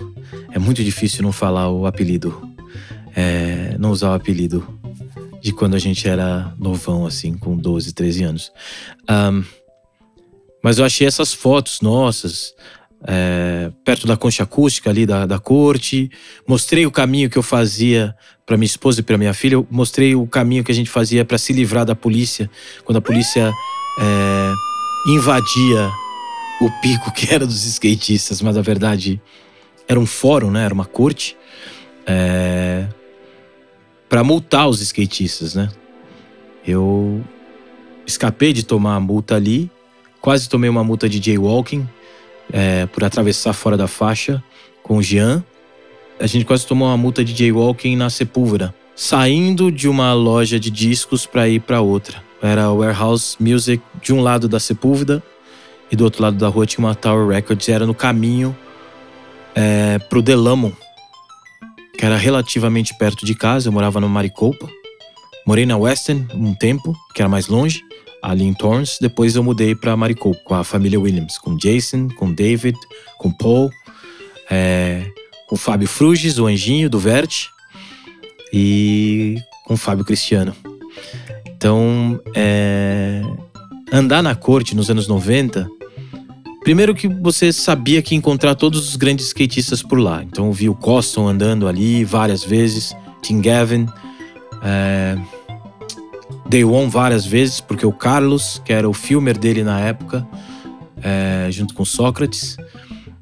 É 0.52 0.58
muito 0.58 0.82
difícil 0.82 1.22
não 1.22 1.32
falar 1.32 1.70
o 1.70 1.86
apelido, 1.86 2.40
é, 3.14 3.76
não 3.78 3.90
usar 3.90 4.10
o 4.10 4.14
apelido 4.14 4.66
de 5.42 5.52
quando 5.52 5.74
a 5.74 5.78
gente 5.78 6.08
era 6.08 6.54
novão, 6.56 7.04
assim, 7.04 7.36
com 7.36 7.56
12, 7.56 7.92
13 7.92 8.22
anos. 8.22 8.52
Um, 9.10 9.44
mas 10.62 10.78
eu 10.78 10.84
achei 10.84 11.04
essas 11.04 11.34
fotos 11.34 11.80
nossas, 11.80 12.54
é, 13.04 13.72
perto 13.84 14.06
da 14.06 14.16
concha 14.16 14.44
acústica 14.44 14.88
ali 14.88 15.04
da, 15.04 15.26
da 15.26 15.40
corte. 15.40 16.08
Mostrei 16.46 16.86
o 16.86 16.90
caminho 16.92 17.28
que 17.28 17.36
eu 17.36 17.42
fazia 17.42 18.14
para 18.46 18.56
minha 18.56 18.66
esposa 18.66 19.00
e 19.00 19.02
para 19.02 19.18
minha 19.18 19.34
filha. 19.34 19.54
Eu 19.54 19.66
mostrei 19.68 20.14
o 20.14 20.24
caminho 20.28 20.62
que 20.62 20.70
a 20.70 20.74
gente 20.74 20.88
fazia 20.88 21.24
para 21.24 21.36
se 21.36 21.52
livrar 21.52 21.84
da 21.84 21.96
polícia 21.96 22.48
quando 22.84 22.98
a 22.98 23.02
polícia 23.02 23.52
é, 23.98 24.52
invadia 25.08 25.90
o 26.60 26.70
pico 26.80 27.12
que 27.12 27.34
era 27.34 27.44
dos 27.44 27.64
skatistas, 27.64 28.40
mas 28.40 28.54
na 28.54 28.62
verdade 28.62 29.20
era 29.88 29.98
um 29.98 30.06
fórum, 30.06 30.52
né? 30.52 30.64
Era 30.64 30.72
uma 30.72 30.84
corte 30.84 31.36
é, 32.06 32.86
para 34.12 34.22
multar 34.22 34.68
os 34.68 34.82
skatistas, 34.82 35.54
né? 35.54 35.70
Eu 36.66 37.24
escapei 38.04 38.52
de 38.52 38.62
tomar 38.62 38.96
a 38.96 39.00
multa 39.00 39.36
ali, 39.36 39.70
quase 40.20 40.50
tomei 40.50 40.68
uma 40.68 40.84
multa 40.84 41.08
de 41.08 41.18
jaywalking 41.18 41.88
é, 42.52 42.84
por 42.84 43.02
atravessar 43.04 43.54
fora 43.54 43.74
da 43.74 43.88
faixa 43.88 44.44
com 44.82 44.98
o 44.98 45.02
Jean. 45.02 45.42
A 46.20 46.26
gente 46.26 46.44
quase 46.44 46.66
tomou 46.66 46.88
uma 46.88 46.96
multa 46.98 47.24
de 47.24 47.34
jaywalking 47.34 47.96
na 47.96 48.10
Sepúlveda, 48.10 48.74
saindo 48.94 49.72
de 49.72 49.88
uma 49.88 50.12
loja 50.12 50.60
de 50.60 50.70
discos 50.70 51.24
para 51.24 51.48
ir 51.48 51.60
para 51.60 51.80
outra. 51.80 52.22
Era 52.42 52.70
o 52.70 52.80
Warehouse 52.80 53.38
Music 53.40 53.82
de 54.02 54.12
um 54.12 54.20
lado 54.20 54.46
da 54.46 54.60
Sepúlveda 54.60 55.22
e 55.90 55.96
do 55.96 56.04
outro 56.04 56.22
lado 56.22 56.36
da 56.36 56.48
rua 56.48 56.66
tinha 56.66 56.84
uma 56.86 56.94
Tower 56.94 57.28
Records. 57.28 57.66
Era 57.66 57.86
no 57.86 57.94
caminho 57.94 58.54
é, 59.54 59.98
pro 60.10 60.20
Delamo, 60.20 60.76
que 61.96 62.04
era 62.04 62.16
relativamente 62.16 62.96
perto 62.96 63.24
de 63.24 63.34
casa. 63.34 63.68
Eu 63.68 63.72
morava 63.72 64.00
no 64.00 64.08
Maricopa. 64.08 64.68
Morei 65.46 65.66
na 65.66 65.76
Western 65.76 66.26
um 66.34 66.54
tempo, 66.54 66.94
que 67.14 67.22
era 67.22 67.28
mais 67.28 67.48
longe, 67.48 67.82
ali 68.22 68.44
em 68.44 68.54
Torrance. 68.54 68.98
Depois 69.00 69.34
eu 69.34 69.42
mudei 69.42 69.74
para 69.74 69.96
Maricopa 69.96 70.38
com 70.44 70.54
a 70.54 70.64
família 70.64 71.00
Williams, 71.00 71.38
com 71.38 71.56
Jason, 71.56 72.08
com 72.16 72.32
David, 72.32 72.78
com 73.18 73.30
Paul, 73.30 73.70
é, 74.50 75.04
com 75.48 75.56
Fábio 75.56 75.88
Fruges, 75.88 76.38
o 76.38 76.46
anjinho 76.46 76.88
do 76.88 76.98
Verte, 76.98 77.50
e 78.52 79.36
com 79.64 79.76
Fábio 79.76 80.04
Cristiano. 80.04 80.54
Então, 81.46 82.20
é, 82.34 83.22
andar 83.92 84.22
na 84.22 84.34
corte 84.34 84.76
nos 84.76 84.90
anos 84.90 85.08
90 85.08 85.68
Primeiro 86.62 86.94
que 86.94 87.08
você 87.08 87.52
sabia 87.52 88.00
que 88.00 88.14
ia 88.14 88.18
encontrar 88.18 88.54
todos 88.54 88.88
os 88.88 88.96
grandes 88.96 89.26
skatistas 89.26 89.82
por 89.82 89.98
lá. 89.98 90.22
Então 90.22 90.46
eu 90.46 90.52
vi 90.52 90.68
o 90.68 90.74
Coston 90.74 91.26
andando 91.26 91.66
ali 91.66 92.04
várias 92.04 92.44
vezes, 92.44 92.94
Tim 93.20 93.40
Gavin, 93.40 93.86
é, 94.62 95.18
Day 96.48 96.64
One 96.64 96.88
várias 96.88 97.26
vezes, 97.26 97.60
porque 97.60 97.84
o 97.84 97.92
Carlos, 97.92 98.62
que 98.64 98.72
era 98.72 98.88
o 98.88 98.92
filmer 98.92 99.36
dele 99.36 99.64
na 99.64 99.80
época, 99.80 100.26
é, 101.02 101.48
junto 101.50 101.74
com 101.74 101.84
Sócrates, 101.84 102.56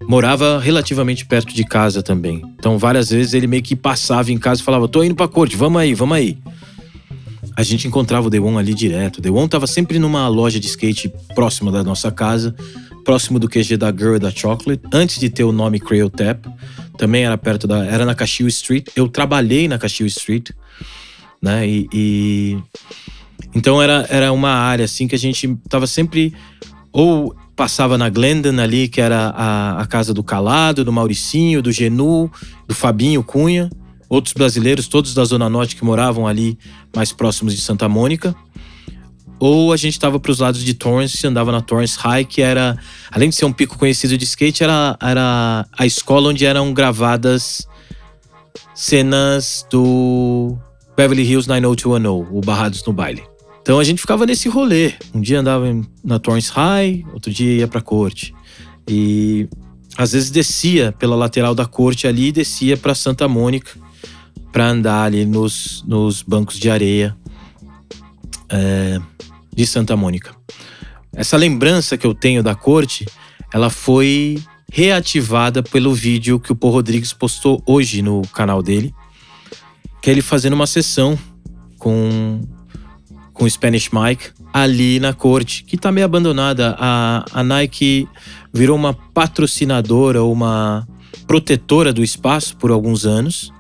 morava 0.07 0.59
relativamente 0.59 1.25
perto 1.25 1.55
de 1.55 1.65
casa 1.65 2.03
também. 2.03 2.43
Então 2.59 2.77
várias 2.77 3.09
vezes 3.09 3.33
ele 3.33 3.47
meio 3.47 3.63
que 3.63 3.75
passava 3.75 4.31
em 4.31 4.39
casa 4.39 4.61
e 4.61 4.65
falava: 4.65 4.87
tô 4.87 5.03
indo 5.03 5.15
pra 5.15 5.27
corte, 5.27 5.57
vamos 5.57 5.81
aí, 5.81 5.95
vamos 5.95 6.17
aí. 6.17 6.37
A 7.57 7.63
gente 7.63 7.89
encontrava 7.89 8.29
o 8.29 8.45
One 8.47 8.59
ali 8.59 8.75
direto. 8.75 9.27
O 9.27 9.35
One 9.35 9.49
tava 9.49 9.67
sempre 9.67 9.99
numa 9.99 10.29
loja 10.29 10.61
de 10.61 10.67
skate 10.67 11.11
próxima 11.35 11.73
da 11.73 11.83
nossa 11.83 12.11
casa 12.11 12.55
próximo 13.05 13.39
do 13.39 13.49
QG 13.49 13.77
da 13.77 13.91
Girl 13.91 14.17
e 14.17 14.19
da 14.19 14.31
Chocolate, 14.31 14.83
antes 14.93 15.19
de 15.19 15.29
ter 15.29 15.45
o 15.45 15.53
nome 15.53 15.81
Crail 15.81 16.11
Tap. 16.11 16.47
Também 16.97 17.25
era 17.25 17.37
perto 17.39 17.67
da. 17.67 17.85
Era 17.85 18.05
na 18.05 18.15
Caxiu 18.15 18.47
Street. 18.49 18.87
Eu 18.95 19.09
trabalhei 19.09 19.67
na 19.69 19.79
Caxiu 19.79 20.07
Street, 20.07 20.51
né? 21.41 21.67
E. 21.67 21.89
e 21.93 22.59
então 23.55 23.83
era, 23.83 24.07
era 24.11 24.33
uma 24.33 24.51
área 24.51 24.85
assim 24.85 25.09
que 25.09 25.15
a 25.15 25.19
gente 25.19 25.57
tava 25.69 25.87
sempre. 25.87 26.35
Ou 26.93 27.35
passava 27.57 27.97
na 27.97 28.09
Glendon 28.09 28.59
ali, 28.61 28.89
que 28.89 29.01
era 29.01 29.29
a, 29.31 29.83
a 29.83 29.87
casa 29.87 30.13
do 30.15 30.23
Calado, 30.23 30.85
do 30.85 30.93
Mauricinho, 30.93 31.63
do 31.63 31.71
Genu, 31.71 32.31
do 32.67 32.75
Fabinho 32.75 33.23
Cunha. 33.23 33.71
Outros 34.09 34.35
brasileiros, 34.35 34.89
todos 34.89 35.15
da 35.15 35.25
Zona 35.25 35.49
Norte 35.49 35.77
que 35.77 35.85
moravam 35.85 36.27
ali 36.27 36.59
mais 36.95 37.13
próximos 37.13 37.55
de 37.55 37.61
Santa 37.61 37.89
Mônica 37.89 38.35
ou 39.41 39.73
a 39.73 39.77
gente 39.77 39.95
estava 39.95 40.21
para 40.21 40.31
os 40.31 40.39
lados 40.39 40.63
de 40.63 40.75
Torrance, 40.75 41.27
andava 41.27 41.51
na 41.51 41.63
Torrance 41.63 41.99
High, 41.99 42.27
que 42.27 42.43
era, 42.43 42.77
além 43.11 43.31
de 43.31 43.35
ser 43.35 43.47
um 43.47 43.53
pico 43.53 43.79
conhecido 43.79 44.17
de 44.19 44.25
skate, 44.25 44.63
era, 44.63 44.97
era 45.01 45.67
a 45.77 45.87
escola 45.87 46.29
onde 46.29 46.45
eram 46.45 46.75
gravadas 46.75 47.67
cenas 48.75 49.67
do 49.71 50.59
Beverly 50.95 51.23
Hills 51.23 51.49
90210, 51.49 52.29
o 52.31 52.41
Barrados 52.43 52.85
no 52.85 52.93
Baile. 52.93 53.23
Então 53.63 53.79
a 53.79 53.85
gente 53.85 54.01
ficava 54.01 54.27
nesse 54.27 54.49
rolê. 54.49 54.93
Um 55.15 55.21
dia 55.21 55.41
andava 55.41 55.65
na 56.05 56.19
Torrance 56.19 56.51
High, 56.51 57.05
outro 57.13 57.33
dia 57.33 57.61
ia 57.61 57.69
pra 57.69 57.81
corte. 57.81 58.35
E 58.87 59.49
às 59.97 60.13
vezes 60.13 60.31
descia 60.31 60.93
pela 60.93 61.17
lateral 61.17 61.55
da 61.55 61.65
corte 61.65 62.07
ali 62.07 62.29
e 62.29 62.33
descia 62.33 62.77
para 62.77 62.95
Santa 62.95 63.27
Mônica 63.27 63.73
para 64.53 64.69
andar 64.69 65.05
ali 65.05 65.25
nos, 65.25 65.83
nos 65.87 66.23
bancos 66.23 66.59
de 66.59 66.69
areia. 66.69 67.17
É, 68.49 69.01
de 69.61 69.67
Santa 69.67 69.95
Mônica. 69.95 70.35
Essa 71.15 71.37
lembrança 71.37 71.99
que 71.99 72.07
eu 72.07 72.15
tenho 72.15 72.43
da 72.43 72.55
corte, 72.55 73.05
ela 73.53 73.69
foi 73.69 74.43
reativada 74.73 75.63
pelo 75.63 75.93
vídeo 75.93 76.41
que 76.41 76.51
o 76.51 76.57
Paul 76.57 76.73
Rodrigues 76.73 77.13
postou 77.13 77.63
hoje 77.67 78.01
no 78.01 78.23
canal 78.29 78.63
dele, 78.63 78.95
que 80.01 80.09
é 80.09 80.15
ele 80.15 80.23
fazendo 80.23 80.55
uma 80.55 80.67
sessão 80.67 81.19
com 81.79 82.41
com 83.35 83.45
o 83.45 83.51
Spanish 83.51 83.91
Mike 83.91 84.31
ali 84.53 84.99
na 84.99 85.13
corte, 85.15 85.65
que 85.65 85.77
tá 85.77 85.91
meio 85.91 86.05
abandonada. 86.05 86.75
A, 86.79 87.25
a 87.33 87.43
Nike 87.43 88.07
virou 88.53 88.77
uma 88.77 88.93
patrocinadora, 88.93 90.23
uma 90.23 90.87
protetora 91.27 91.91
do 91.91 92.03
espaço 92.03 92.57
por 92.57 92.71
alguns 92.71 93.07
anos. 93.07 93.51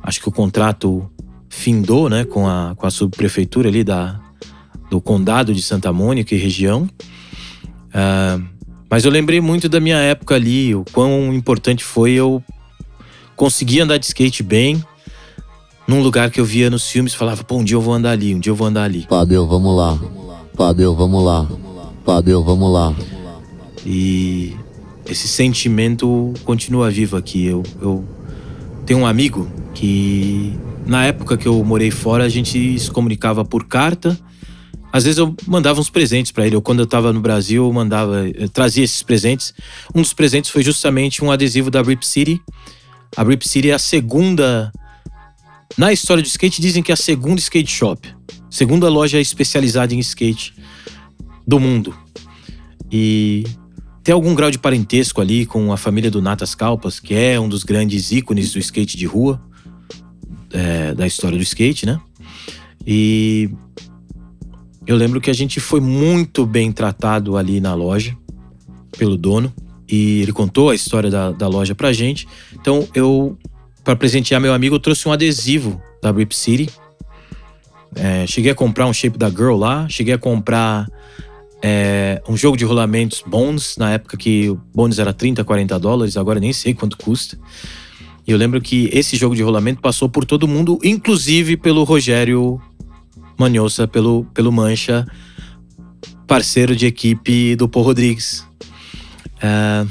Acho 0.00 0.20
que 0.20 0.28
o 0.28 0.32
contrato 0.32 1.10
findou, 1.48 2.08
né, 2.08 2.24
com 2.24 2.46
a, 2.46 2.74
com 2.76 2.86
a 2.86 2.90
subprefeitura 2.90 3.68
ali 3.68 3.82
da, 3.82 4.20
do 4.94 5.00
condado 5.00 5.52
de 5.52 5.60
Santa 5.60 5.92
Mônica 5.92 6.32
e 6.32 6.38
região. 6.38 6.88
Uh, 7.88 8.44
mas 8.88 9.04
eu 9.04 9.10
lembrei 9.10 9.40
muito 9.40 9.68
da 9.68 9.80
minha 9.80 9.96
época 9.96 10.36
ali, 10.36 10.72
o 10.72 10.84
quão 10.92 11.34
importante 11.34 11.82
foi 11.82 12.12
eu 12.12 12.40
conseguir 13.34 13.80
andar 13.80 13.98
de 13.98 14.06
skate 14.06 14.44
bem, 14.44 14.80
num 15.88 16.00
lugar 16.00 16.30
que 16.30 16.40
eu 16.40 16.44
via 16.44 16.70
nos 16.70 16.88
filmes 16.88 17.12
falava, 17.12 17.42
pô, 17.42 17.56
um 17.56 17.64
dia 17.64 17.76
eu 17.76 17.80
vou 17.80 17.92
andar 17.92 18.12
ali, 18.12 18.32
um 18.36 18.38
dia 18.38 18.52
eu 18.52 18.54
vou 18.54 18.68
andar 18.68 18.84
ali. 18.84 19.04
Fábio, 19.08 19.44
vamos 19.48 19.76
lá. 19.76 19.98
Fábio, 20.54 20.94
vamos 20.94 21.24
lá. 21.24 21.48
Fábio, 22.06 22.44
vamos 22.44 22.72
lá. 22.72 22.94
E 23.84 24.54
esse 25.06 25.26
sentimento 25.26 26.32
continua 26.44 26.88
vivo 26.88 27.16
aqui. 27.16 27.46
Eu, 27.46 27.64
eu 27.82 28.04
tenho 28.86 29.00
um 29.00 29.06
amigo 29.06 29.48
que, 29.74 30.56
na 30.86 31.04
época 31.04 31.36
que 31.36 31.48
eu 31.48 31.64
morei 31.64 31.90
fora, 31.90 32.22
a 32.22 32.28
gente 32.28 32.78
se 32.78 32.90
comunicava 32.92 33.44
por 33.44 33.64
carta 33.64 34.16
às 34.94 35.02
vezes 35.02 35.18
eu 35.18 35.34
mandava 35.44 35.80
uns 35.80 35.90
presentes 35.90 36.30
para 36.30 36.46
ele. 36.46 36.54
Ou 36.54 36.62
quando 36.62 36.78
eu 36.78 36.86
tava 36.86 37.12
no 37.12 37.20
Brasil, 37.20 37.64
eu 37.64 37.72
mandava, 37.72 38.28
eu 38.28 38.48
trazia 38.48 38.84
esses 38.84 39.02
presentes. 39.02 39.52
Um 39.92 40.00
dos 40.00 40.12
presentes 40.12 40.52
foi 40.52 40.62
justamente 40.62 41.24
um 41.24 41.32
adesivo 41.32 41.68
da 41.68 41.82
Rip 41.82 42.06
City. 42.06 42.40
A 43.16 43.24
Rip 43.24 43.42
City 43.42 43.70
é 43.70 43.74
a 43.74 43.78
segunda. 43.80 44.70
Na 45.76 45.92
história 45.92 46.22
do 46.22 46.26
skate, 46.26 46.62
dizem 46.62 46.80
que 46.80 46.92
é 46.92 46.94
a 46.94 46.96
segunda 46.96 47.40
skate 47.40 47.72
shop. 47.72 48.08
Segunda 48.48 48.88
loja 48.88 49.20
especializada 49.20 49.92
em 49.92 49.98
skate 49.98 50.54
do 51.44 51.58
mundo. 51.58 51.92
E 52.88 53.42
tem 54.04 54.12
algum 54.12 54.32
grau 54.32 54.52
de 54.52 54.60
parentesco 54.60 55.20
ali 55.20 55.44
com 55.44 55.72
a 55.72 55.76
família 55.76 56.08
do 56.08 56.22
Natas 56.22 56.54
Calpas, 56.54 57.00
que 57.00 57.16
é 57.16 57.40
um 57.40 57.48
dos 57.48 57.64
grandes 57.64 58.12
ícones 58.12 58.52
do 58.52 58.60
skate 58.60 58.96
de 58.96 59.06
rua, 59.06 59.42
é, 60.52 60.94
da 60.94 61.04
história 61.04 61.36
do 61.36 61.42
skate, 61.42 61.84
né? 61.84 62.00
E 62.86 63.50
eu 64.86 64.96
lembro 64.96 65.20
que 65.20 65.30
a 65.30 65.34
gente 65.34 65.60
foi 65.60 65.80
muito 65.80 66.44
bem 66.44 66.70
tratado 66.70 67.36
ali 67.36 67.60
na 67.60 67.74
loja 67.74 68.16
pelo 68.98 69.16
dono 69.16 69.52
e 69.88 70.22
ele 70.22 70.32
contou 70.32 70.70
a 70.70 70.74
história 70.74 71.10
da, 71.10 71.30
da 71.32 71.48
loja 71.48 71.74
pra 71.74 71.92
gente. 71.92 72.26
Então 72.52 72.86
eu, 72.94 73.38
para 73.82 73.96
presentear 73.96 74.40
meu 74.40 74.52
amigo, 74.52 74.74
eu 74.74 74.80
trouxe 74.80 75.08
um 75.08 75.12
adesivo 75.12 75.80
da 76.02 76.12
Rip 76.12 76.34
City. 76.34 76.70
É, 77.96 78.26
cheguei 78.26 78.50
a 78.50 78.54
comprar 78.54 78.86
um 78.86 78.92
shape 78.92 79.16
da 79.16 79.30
Girl 79.30 79.56
lá, 79.56 79.88
cheguei 79.88 80.14
a 80.14 80.18
comprar 80.18 80.88
é, 81.62 82.20
um 82.28 82.36
jogo 82.36 82.56
de 82.56 82.64
rolamentos 82.64 83.22
Bones, 83.26 83.76
na 83.78 83.92
época 83.92 84.16
que 84.16 84.50
o 84.50 84.60
Bones 84.74 84.98
era 84.98 85.12
30, 85.12 85.44
40 85.44 85.78
dólares, 85.78 86.16
agora 86.16 86.40
nem 86.40 86.52
sei 86.52 86.74
quanto 86.74 86.96
custa. 86.98 87.38
E 88.26 88.30
eu 88.30 88.38
lembro 88.38 88.60
que 88.60 88.88
esse 88.92 89.16
jogo 89.16 89.34
de 89.34 89.42
rolamento 89.42 89.80
passou 89.80 90.08
por 90.08 90.24
todo 90.24 90.48
mundo, 90.48 90.78
inclusive 90.82 91.56
pelo 91.56 91.84
Rogério 91.84 92.60
Manhosa 93.38 93.86
pelo, 93.86 94.24
pelo 94.34 94.52
Mancha, 94.52 95.06
parceiro 96.26 96.74
de 96.74 96.86
equipe 96.86 97.56
do 97.56 97.68
Paul 97.68 97.84
Rodrigues. 97.84 98.46
É, 99.42 99.86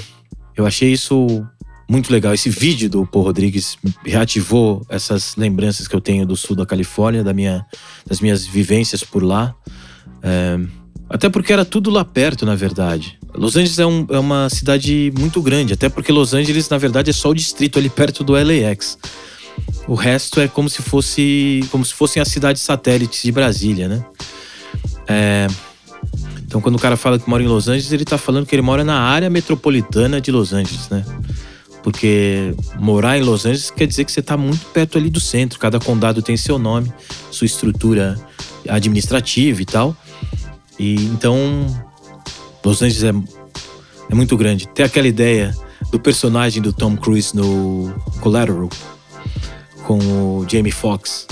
eu 0.56 0.66
achei 0.66 0.92
isso 0.92 1.46
muito 1.90 2.12
legal. 2.12 2.34
Esse 2.34 2.50
vídeo 2.50 2.90
do 2.90 3.06
Paul 3.06 3.26
Rodrigues 3.26 3.78
reativou 4.04 4.86
essas 4.90 5.36
lembranças 5.36 5.88
que 5.88 5.96
eu 5.96 6.02
tenho 6.02 6.26
do 6.26 6.36
sul 6.36 6.56
da 6.56 6.66
Califórnia, 6.66 7.24
da 7.24 7.34
minha, 7.34 7.66
das 8.08 8.20
minhas 8.20 8.46
vivências 8.46 9.04
por 9.04 9.24
lá. 9.24 9.54
É, 10.22 10.60
Até 11.10 11.30
porque 11.30 11.54
era 11.54 11.66
tudo 11.66 11.90
lá 11.90 12.04
perto, 12.04 12.46
na 12.46 12.56
verdade. 12.56 13.20
Los 13.36 13.56
Angeles 13.56 13.80
é, 13.80 13.86
um, 13.86 14.06
é, 14.10 14.20
uma 14.20 14.50
cidade 14.50 15.12
muito 15.18 15.42
grande, 15.42 15.74
até 15.74 15.90
porque 15.90 16.12
Los 16.12 16.34
Angeles, 16.34 16.70
na 16.70 16.78
verdade, 16.78 17.10
é 17.10 17.14
só 17.14 17.30
o 17.30 17.34
distrito 17.36 17.78
ali 17.80 17.90
perto 17.90 18.24
do 18.24 18.34
LAX. 18.34 18.98
O 19.88 19.96
resto 19.96 20.40
é 20.40 20.48
como 20.48 20.70
se 20.70 20.82
fosse 20.82 21.62
como 21.70 21.84
se 21.84 21.94
fossem 21.94 22.22
as 22.22 22.30
cidades 22.30 22.62
satélites 22.62 23.22
de 23.22 23.32
Brasília, 23.32 23.88
né? 23.88 24.06
É, 25.08 25.48
então, 26.54 26.62
quando 26.62 26.76
o 26.76 26.80
cara 26.80 26.96
fala 26.96 27.18
que 27.18 27.28
mora 27.28 27.42
em 27.42 27.48
Los 27.48 27.68
Angeles, 27.68 27.92
ele 27.92 28.06
tá 28.06 28.18
falando 28.18 28.46
que 28.46 28.56
ele 28.56 28.62
mora 28.62 28.84
na 28.84 29.00
área 29.00 29.30
metropolitana 29.30 30.22
de 30.22 30.32
Los 30.32 30.54
Angeles, 30.54 30.88
né? 30.88 31.04
Porque 31.82 32.54
morar 32.80 33.18
em 33.18 33.24
Los 33.24 33.46
Angeles 33.46 33.72
quer 33.72 33.88
dizer 33.88 34.06
que 34.06 34.12
você 34.12 34.20
está 34.20 34.38
muito 34.38 34.64
perto 34.68 34.98
ali 34.98 35.10
do 35.10 35.20
centro. 35.20 35.60
Cada 35.60 35.80
condado 35.80 36.22
tem 36.22 36.38
seu 36.38 36.60
nome, 36.60 36.94
sua 37.32 37.46
estrutura 37.46 38.18
administrativa 38.70 39.62
e 39.62 39.66
tal. 39.66 39.98
E 40.78 40.94
então, 41.06 41.66
Los 42.64 42.82
Angeles 42.84 43.04
é, 43.04 44.12
é 44.12 44.16
muito 44.16 44.38
grande. 44.38 44.68
Tem 44.68 44.86
aquela 44.86 45.08
ideia 45.08 45.54
do 45.92 46.00
personagem 46.00 46.62
do 46.62 46.72
Tom 46.72 46.96
Cruise 46.96 47.36
no 47.36 47.94
Collateral 48.22 48.70
com 49.86 49.98
o 49.98 50.46
Jamie 50.50 50.72
Foxx, 50.72 51.28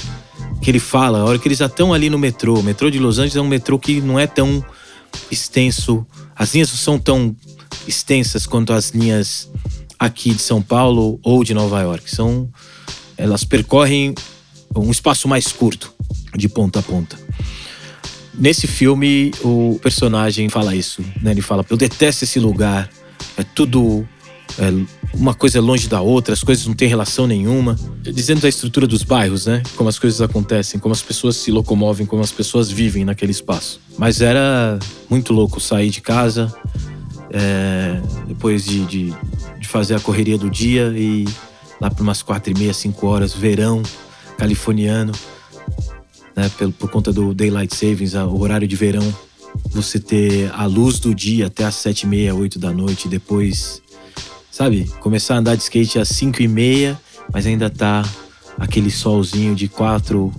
que 0.61 0.69
ele 0.69 0.79
fala, 0.79 1.19
a 1.19 1.25
hora 1.25 1.39
que 1.39 1.47
eles 1.47 1.57
já 1.57 1.65
estão 1.65 1.93
ali 1.93 2.09
no 2.09 2.19
metrô, 2.19 2.59
o 2.59 2.63
metrô 2.63 2.89
de 2.89 2.99
Los 2.99 3.17
Angeles 3.17 3.35
é 3.35 3.41
um 3.41 3.47
metrô 3.47 3.79
que 3.79 3.99
não 4.01 4.19
é 4.19 4.27
tão 4.27 4.63
extenso, 5.29 6.05
as 6.35 6.53
linhas 6.53 6.69
não 6.69 6.77
são 6.77 6.99
tão 6.99 7.35
extensas 7.87 8.45
quanto 8.45 8.73
as 8.73 8.91
linhas 8.91 9.49
aqui 9.97 10.33
de 10.33 10.41
São 10.41 10.61
Paulo 10.61 11.19
ou 11.23 11.43
de 11.43 11.53
Nova 11.53 11.81
York. 11.81 12.09
São, 12.09 12.49
elas 13.17 13.43
percorrem 13.43 14.15
um 14.75 14.91
espaço 14.91 15.27
mais 15.27 15.47
curto, 15.51 15.93
de 16.35 16.47
ponta 16.47 16.79
a 16.79 16.83
ponta. 16.83 17.19
Nesse 18.33 18.65
filme, 18.65 19.31
o 19.43 19.79
personagem 19.81 20.49
fala 20.49 20.75
isso, 20.75 21.03
né? 21.21 21.31
Ele 21.31 21.41
fala: 21.41 21.65
Eu 21.69 21.77
detesto 21.77 22.23
esse 22.23 22.39
lugar, 22.39 22.89
é 23.37 23.43
tudo. 23.43 24.07
É, 24.57 24.71
uma 25.13 25.33
coisa 25.33 25.57
é 25.57 25.61
longe 25.61 25.87
da 25.87 26.01
outra, 26.01 26.33
as 26.33 26.43
coisas 26.43 26.65
não 26.65 26.73
têm 26.73 26.87
relação 26.87 27.27
nenhuma. 27.27 27.77
Dizendo 28.01 28.41
da 28.41 28.49
estrutura 28.49 28.87
dos 28.87 29.03
bairros, 29.03 29.45
né? 29.45 29.61
Como 29.75 29.89
as 29.89 29.99
coisas 29.99 30.21
acontecem, 30.21 30.79
como 30.79 30.93
as 30.93 31.01
pessoas 31.01 31.35
se 31.35 31.51
locomovem, 31.51 32.05
como 32.05 32.21
as 32.21 32.31
pessoas 32.31 32.69
vivem 32.69 33.05
naquele 33.05 33.31
espaço. 33.31 33.79
Mas 33.97 34.21
era 34.21 34.79
muito 35.09 35.33
louco 35.33 35.59
sair 35.59 35.89
de 35.89 36.01
casa, 36.01 36.53
é, 37.31 38.01
depois 38.27 38.65
de, 38.65 38.85
de, 38.85 39.13
de, 39.59 39.67
fazer 39.67 39.95
a 39.95 39.99
correria 39.99 40.37
do 40.37 40.49
dia 40.49 40.93
e 40.95 41.25
lá 41.79 41.89
para 41.89 42.03
umas 42.03 42.21
quatro 42.21 42.51
e 42.51 42.57
meia, 42.57 42.73
cinco 42.73 43.07
horas, 43.07 43.33
verão 43.33 43.81
californiano, 44.37 45.13
né, 46.35 46.49
por, 46.57 46.71
por 46.73 46.89
conta 46.89 47.13
do 47.13 47.33
Daylight 47.33 47.75
Savings, 47.75 48.15
o 48.15 48.39
horário 48.39 48.67
de 48.67 48.75
verão, 48.75 49.15
você 49.69 49.99
ter 49.99 50.51
a 50.53 50.65
luz 50.65 50.99
do 50.99 51.13
dia 51.13 51.47
até 51.47 51.63
as 51.63 51.75
sete 51.75 52.03
e 52.03 52.07
meia, 52.07 52.33
oito 52.33 52.57
da 52.57 52.71
noite, 52.71 53.07
depois, 53.07 53.80
sabe, 54.51 54.91
começar 54.99 55.35
a 55.35 55.37
andar 55.37 55.55
de 55.55 55.63
skate 55.63 55.97
às 55.97 56.09
cinco 56.09 56.41
e 56.41 56.47
meia, 56.47 56.99
mas 57.33 57.47
ainda 57.47 57.69
tá 57.69 58.03
aquele 58.59 58.91
solzinho 58.91 59.55
de 59.55 59.67
quatro 59.67 60.31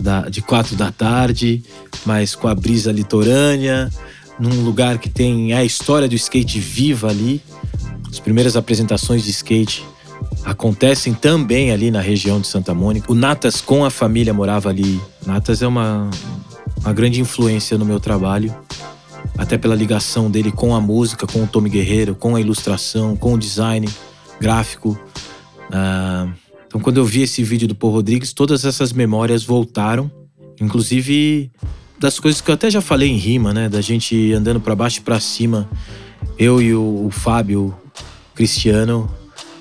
da, 0.00 0.28
de 0.28 0.42
quatro 0.42 0.76
da 0.76 0.92
tarde, 0.92 1.62
mas 2.04 2.34
com 2.34 2.46
a 2.46 2.54
brisa 2.54 2.92
litorânea, 2.92 3.90
num 4.38 4.62
lugar 4.62 4.98
que 4.98 5.08
tem 5.08 5.52
a 5.52 5.64
história 5.64 6.06
do 6.06 6.14
skate 6.14 6.60
viva 6.60 7.08
ali. 7.08 7.40
As 8.10 8.20
primeiras 8.20 8.56
apresentações 8.56 9.24
de 9.24 9.30
skate 9.30 9.84
acontecem 10.44 11.14
também 11.14 11.70
ali 11.72 11.90
na 11.90 12.00
região 12.00 12.40
de 12.40 12.46
Santa 12.46 12.74
Mônica. 12.74 13.10
O 13.10 13.14
Natas 13.14 13.60
com 13.60 13.84
a 13.84 13.90
família 13.90 14.34
morava 14.34 14.68
ali. 14.68 15.00
Natas 15.26 15.62
é 15.62 15.66
uma, 15.66 16.10
uma 16.80 16.92
grande 16.92 17.20
influência 17.20 17.78
no 17.78 17.84
meu 17.84 17.98
trabalho, 17.98 18.54
até 19.44 19.58
pela 19.58 19.74
ligação 19.74 20.30
dele 20.30 20.50
com 20.50 20.74
a 20.74 20.80
música, 20.80 21.26
com 21.26 21.44
o 21.44 21.46
Tommy 21.46 21.68
Guerreiro, 21.68 22.14
com 22.14 22.34
a 22.34 22.40
ilustração, 22.40 23.14
com 23.14 23.34
o 23.34 23.38
design 23.38 23.88
gráfico. 24.40 24.98
Ah, 25.70 26.28
então, 26.66 26.80
quando 26.80 26.96
eu 26.96 27.04
vi 27.04 27.22
esse 27.22 27.42
vídeo 27.44 27.68
do 27.68 27.74
Paul 27.74 27.92
Rodrigues, 27.92 28.32
todas 28.32 28.64
essas 28.64 28.92
memórias 28.92 29.44
voltaram, 29.44 30.10
inclusive 30.60 31.50
das 31.98 32.18
coisas 32.18 32.40
que 32.40 32.50
eu 32.50 32.54
até 32.54 32.70
já 32.70 32.80
falei 32.80 33.10
em 33.10 33.16
rima, 33.16 33.52
né? 33.52 33.68
Da 33.68 33.80
gente 33.80 34.32
andando 34.32 34.60
para 34.60 34.74
baixo 34.74 34.98
e 34.98 35.02
para 35.02 35.20
cima, 35.20 35.68
eu 36.38 36.60
e 36.60 36.74
o, 36.74 37.06
o 37.06 37.10
Fábio 37.10 37.74
Cristiano 38.34 39.08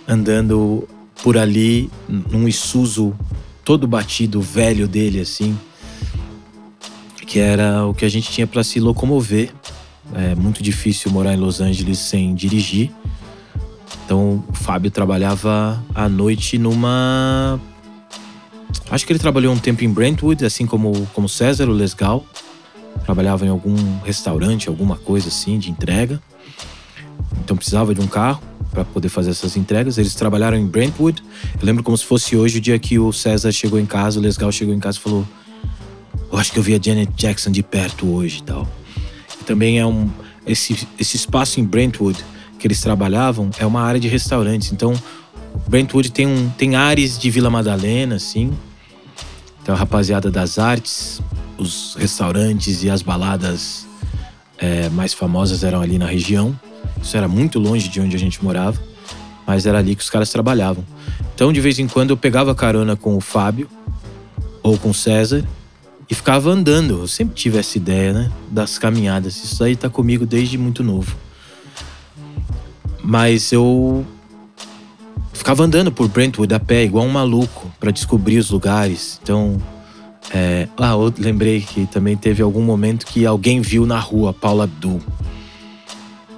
andando 0.07 0.87
por 1.21 1.37
ali 1.37 1.89
num 2.07 2.47
Isuzu 2.47 3.13
todo 3.63 3.87
batido, 3.87 4.41
velho 4.41 4.87
dele 4.87 5.19
assim, 5.19 5.57
que 7.33 7.39
era 7.39 7.83
o 7.87 7.95
que 7.95 8.05
a 8.05 8.09
gente 8.09 8.29
tinha 8.31 8.45
para 8.45 8.63
se 8.63 8.79
locomover. 8.79 9.49
É 10.13 10.35
muito 10.35 10.61
difícil 10.61 11.09
morar 11.09 11.33
em 11.33 11.37
Los 11.37 11.59
Angeles 11.59 11.97
sem 11.97 12.35
dirigir. 12.35 12.91
Então 14.05 14.43
o 14.47 14.53
Fábio 14.53 14.91
trabalhava 14.91 15.83
à 15.95 16.07
noite 16.07 16.59
numa 16.59 17.59
Acho 18.91 19.07
que 19.07 19.11
ele 19.11 19.17
trabalhou 19.17 19.51
um 19.51 19.57
tempo 19.57 19.83
em 19.83 19.89
Brentwood, 19.89 20.45
assim 20.45 20.67
como, 20.67 21.07
como 21.11 21.27
César, 21.27 21.67
o 21.67 21.71
Lesgal. 21.71 22.23
Trabalhava 23.03 23.47
em 23.47 23.49
algum 23.49 23.75
restaurante, 24.05 24.69
alguma 24.69 24.95
coisa 24.95 25.29
assim, 25.29 25.57
de 25.57 25.71
entrega. 25.71 26.21
Então 27.43 27.57
precisava 27.57 27.95
de 27.95 28.01
um 28.01 28.07
carro 28.07 28.43
para 28.69 28.85
poder 28.85 29.09
fazer 29.09 29.31
essas 29.31 29.57
entregas. 29.57 29.97
Eles 29.97 30.13
trabalharam 30.13 30.55
em 30.55 30.67
Brentwood. 30.67 31.23
Eu 31.59 31.65
lembro 31.65 31.81
como 31.81 31.97
se 31.97 32.05
fosse 32.05 32.37
hoje 32.37 32.59
o 32.59 32.61
dia 32.61 32.77
que 32.77 32.99
o 32.99 33.11
César 33.11 33.51
chegou 33.51 33.79
em 33.79 33.87
casa, 33.87 34.19
o 34.19 34.21
Lesgal 34.21 34.51
chegou 34.51 34.75
em 34.75 34.79
casa 34.79 34.99
e 34.99 35.01
falou: 35.01 35.27
Eu 36.33 36.39
acho 36.39 36.51
que 36.51 36.57
eu 36.57 36.63
vi 36.63 36.73
a 36.73 36.79
Janet 36.81 37.13
Jackson 37.15 37.51
de 37.51 37.61
perto 37.61 38.11
hoje 38.11 38.39
e 38.39 38.41
tal. 38.41 38.67
Também 39.45 39.77
é 39.77 39.85
um. 39.85 40.09
Esse, 40.47 40.87
esse 40.97 41.15
espaço 41.15 41.59
em 41.59 41.63
Brentwood 41.63 42.17
que 42.57 42.65
eles 42.65 42.81
trabalhavam 42.81 43.51
é 43.59 43.65
uma 43.67 43.81
área 43.83 43.99
de 43.99 44.07
restaurantes. 44.07 44.71
Então, 44.71 44.95
Brentwood 45.67 46.11
tem, 46.11 46.25
um, 46.25 46.49
tem 46.49 46.75
áreas 46.75 47.19
de 47.19 47.29
Vila 47.29 47.51
Madalena, 47.51 48.15
assim. 48.15 48.51
Então, 49.61 49.75
a 49.75 49.77
rapaziada 49.77 50.31
das 50.31 50.57
artes, 50.57 51.21
os 51.55 51.95
restaurantes 51.99 52.83
e 52.83 52.89
as 52.89 53.03
baladas 53.03 53.85
é, 54.57 54.89
mais 54.89 55.13
famosas 55.13 55.63
eram 55.63 55.81
ali 55.81 55.99
na 55.99 56.07
região. 56.07 56.59
Isso 56.99 57.15
era 57.15 57.27
muito 57.27 57.59
longe 57.59 57.87
de 57.87 58.01
onde 58.01 58.15
a 58.15 58.19
gente 58.19 58.43
morava, 58.43 58.81
mas 59.45 59.67
era 59.67 59.77
ali 59.77 59.95
que 59.95 60.01
os 60.01 60.09
caras 60.09 60.31
trabalhavam. 60.31 60.83
Então, 61.35 61.53
de 61.53 61.61
vez 61.61 61.77
em 61.77 61.87
quando, 61.87 62.09
eu 62.09 62.17
pegava 62.17 62.55
carona 62.55 62.95
com 62.95 63.15
o 63.15 63.21
Fábio 63.21 63.69
ou 64.63 64.79
com 64.79 64.89
o 64.89 64.93
César 64.95 65.45
e 66.13 66.15
ficava 66.15 66.51
andando. 66.51 66.99
Eu 66.99 67.07
sempre 67.07 67.33
tive 67.33 67.57
essa 67.57 67.75
ideia, 67.75 68.13
né? 68.13 68.31
Das 68.51 68.77
caminhadas. 68.77 69.43
Isso 69.43 69.63
aí 69.63 69.75
tá 69.75 69.89
comigo 69.89 70.27
desde 70.27 70.59
muito 70.59 70.83
novo. 70.83 71.15
Mas 73.03 73.51
eu 73.51 74.05
ficava 75.33 75.63
andando 75.63 75.91
por 75.91 76.07
Brentwood 76.07 76.53
a 76.53 76.59
pé, 76.59 76.83
igual 76.83 77.05
um 77.05 77.09
maluco, 77.09 77.73
para 77.79 77.89
descobrir 77.89 78.37
os 78.37 78.51
lugares. 78.51 79.19
Então, 79.23 79.57
é, 80.31 80.67
ah, 80.77 80.91
eu 80.91 81.11
lembrei 81.17 81.61
que 81.61 81.87
também 81.87 82.15
teve 82.15 82.43
algum 82.43 82.61
momento 82.61 83.07
que 83.07 83.25
alguém 83.25 83.59
viu 83.59 83.87
na 83.87 83.99
rua 83.99 84.31
Paula 84.31 84.65
Abdul 84.65 85.01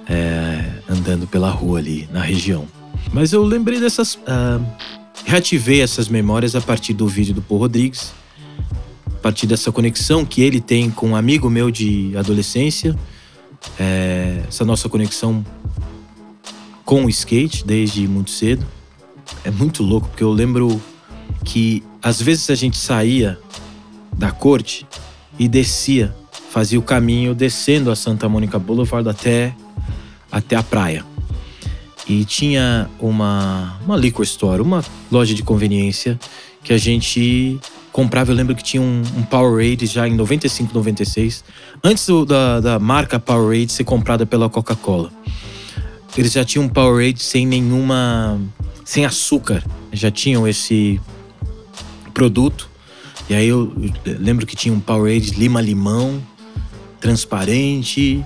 é, 0.08 0.64
andando 0.88 1.26
pela 1.26 1.50
rua 1.50 1.78
ali 1.78 2.08
na 2.10 2.22
região. 2.22 2.66
Mas 3.12 3.32
eu 3.32 3.44
lembrei 3.44 3.78
dessas. 3.78 4.14
Uh, 4.14 4.64
reativei 5.26 5.82
essas 5.82 6.08
memórias 6.08 6.56
a 6.56 6.60
partir 6.62 6.94
do 6.94 7.06
vídeo 7.06 7.34
do 7.34 7.42
Paul 7.42 7.60
Rodrigues, 7.60 8.12
partir 9.26 9.48
dessa 9.48 9.72
conexão 9.72 10.24
que 10.24 10.40
ele 10.40 10.60
tem 10.60 10.88
com 10.88 11.08
um 11.08 11.16
amigo 11.16 11.50
meu 11.50 11.68
de 11.68 12.16
adolescência, 12.16 12.96
é, 13.76 14.44
essa 14.46 14.64
nossa 14.64 14.88
conexão 14.88 15.44
com 16.84 17.04
o 17.04 17.10
skate 17.10 17.66
desde 17.66 18.06
muito 18.06 18.30
cedo 18.30 18.64
é 19.44 19.50
muito 19.50 19.82
louco, 19.82 20.06
porque 20.06 20.22
eu 20.22 20.30
lembro 20.30 20.80
que 21.44 21.82
às 22.00 22.22
vezes 22.22 22.50
a 22.50 22.54
gente 22.54 22.76
saía 22.76 23.36
da 24.16 24.30
corte 24.30 24.86
e 25.36 25.48
descia, 25.48 26.14
fazia 26.52 26.78
o 26.78 26.82
caminho 26.82 27.34
descendo 27.34 27.90
a 27.90 27.96
Santa 27.96 28.28
Mônica 28.28 28.60
Boulevard 28.60 29.08
até, 29.08 29.52
até 30.30 30.54
a 30.54 30.62
praia. 30.62 31.04
E 32.08 32.24
tinha 32.24 32.88
uma, 33.00 33.76
uma 33.84 33.96
liquor 33.96 34.22
store, 34.22 34.62
uma 34.62 34.84
loja 35.10 35.34
de 35.34 35.42
conveniência 35.42 36.16
que 36.62 36.72
a 36.72 36.78
gente 36.78 37.58
comprava. 37.96 38.30
Eu 38.30 38.36
lembro 38.36 38.54
que 38.54 38.62
tinha 38.62 38.82
um, 38.82 39.02
um 39.16 39.22
Powerade 39.22 39.86
já 39.86 40.06
em 40.06 40.14
95, 40.14 40.74
96, 40.74 41.42
antes 41.82 42.06
do, 42.06 42.26
da, 42.26 42.60
da 42.60 42.78
marca 42.78 43.18
Powerade 43.18 43.72
ser 43.72 43.84
comprada 43.84 44.26
pela 44.26 44.50
Coca-Cola. 44.50 45.10
Eles 46.14 46.32
já 46.32 46.44
tinham 46.44 46.66
um 46.66 46.68
Powerade 46.68 47.22
sem 47.22 47.46
nenhuma 47.46 48.38
sem 48.84 49.06
açúcar. 49.06 49.64
Já 49.94 50.10
tinham 50.10 50.46
esse 50.46 51.00
produto. 52.12 52.68
E 53.30 53.34
aí 53.34 53.48
eu 53.48 53.72
lembro 54.04 54.44
que 54.44 54.54
tinha 54.54 54.74
um 54.74 54.80
Powerade 54.80 55.30
lima-limão, 55.30 56.22
transparente. 57.00 58.22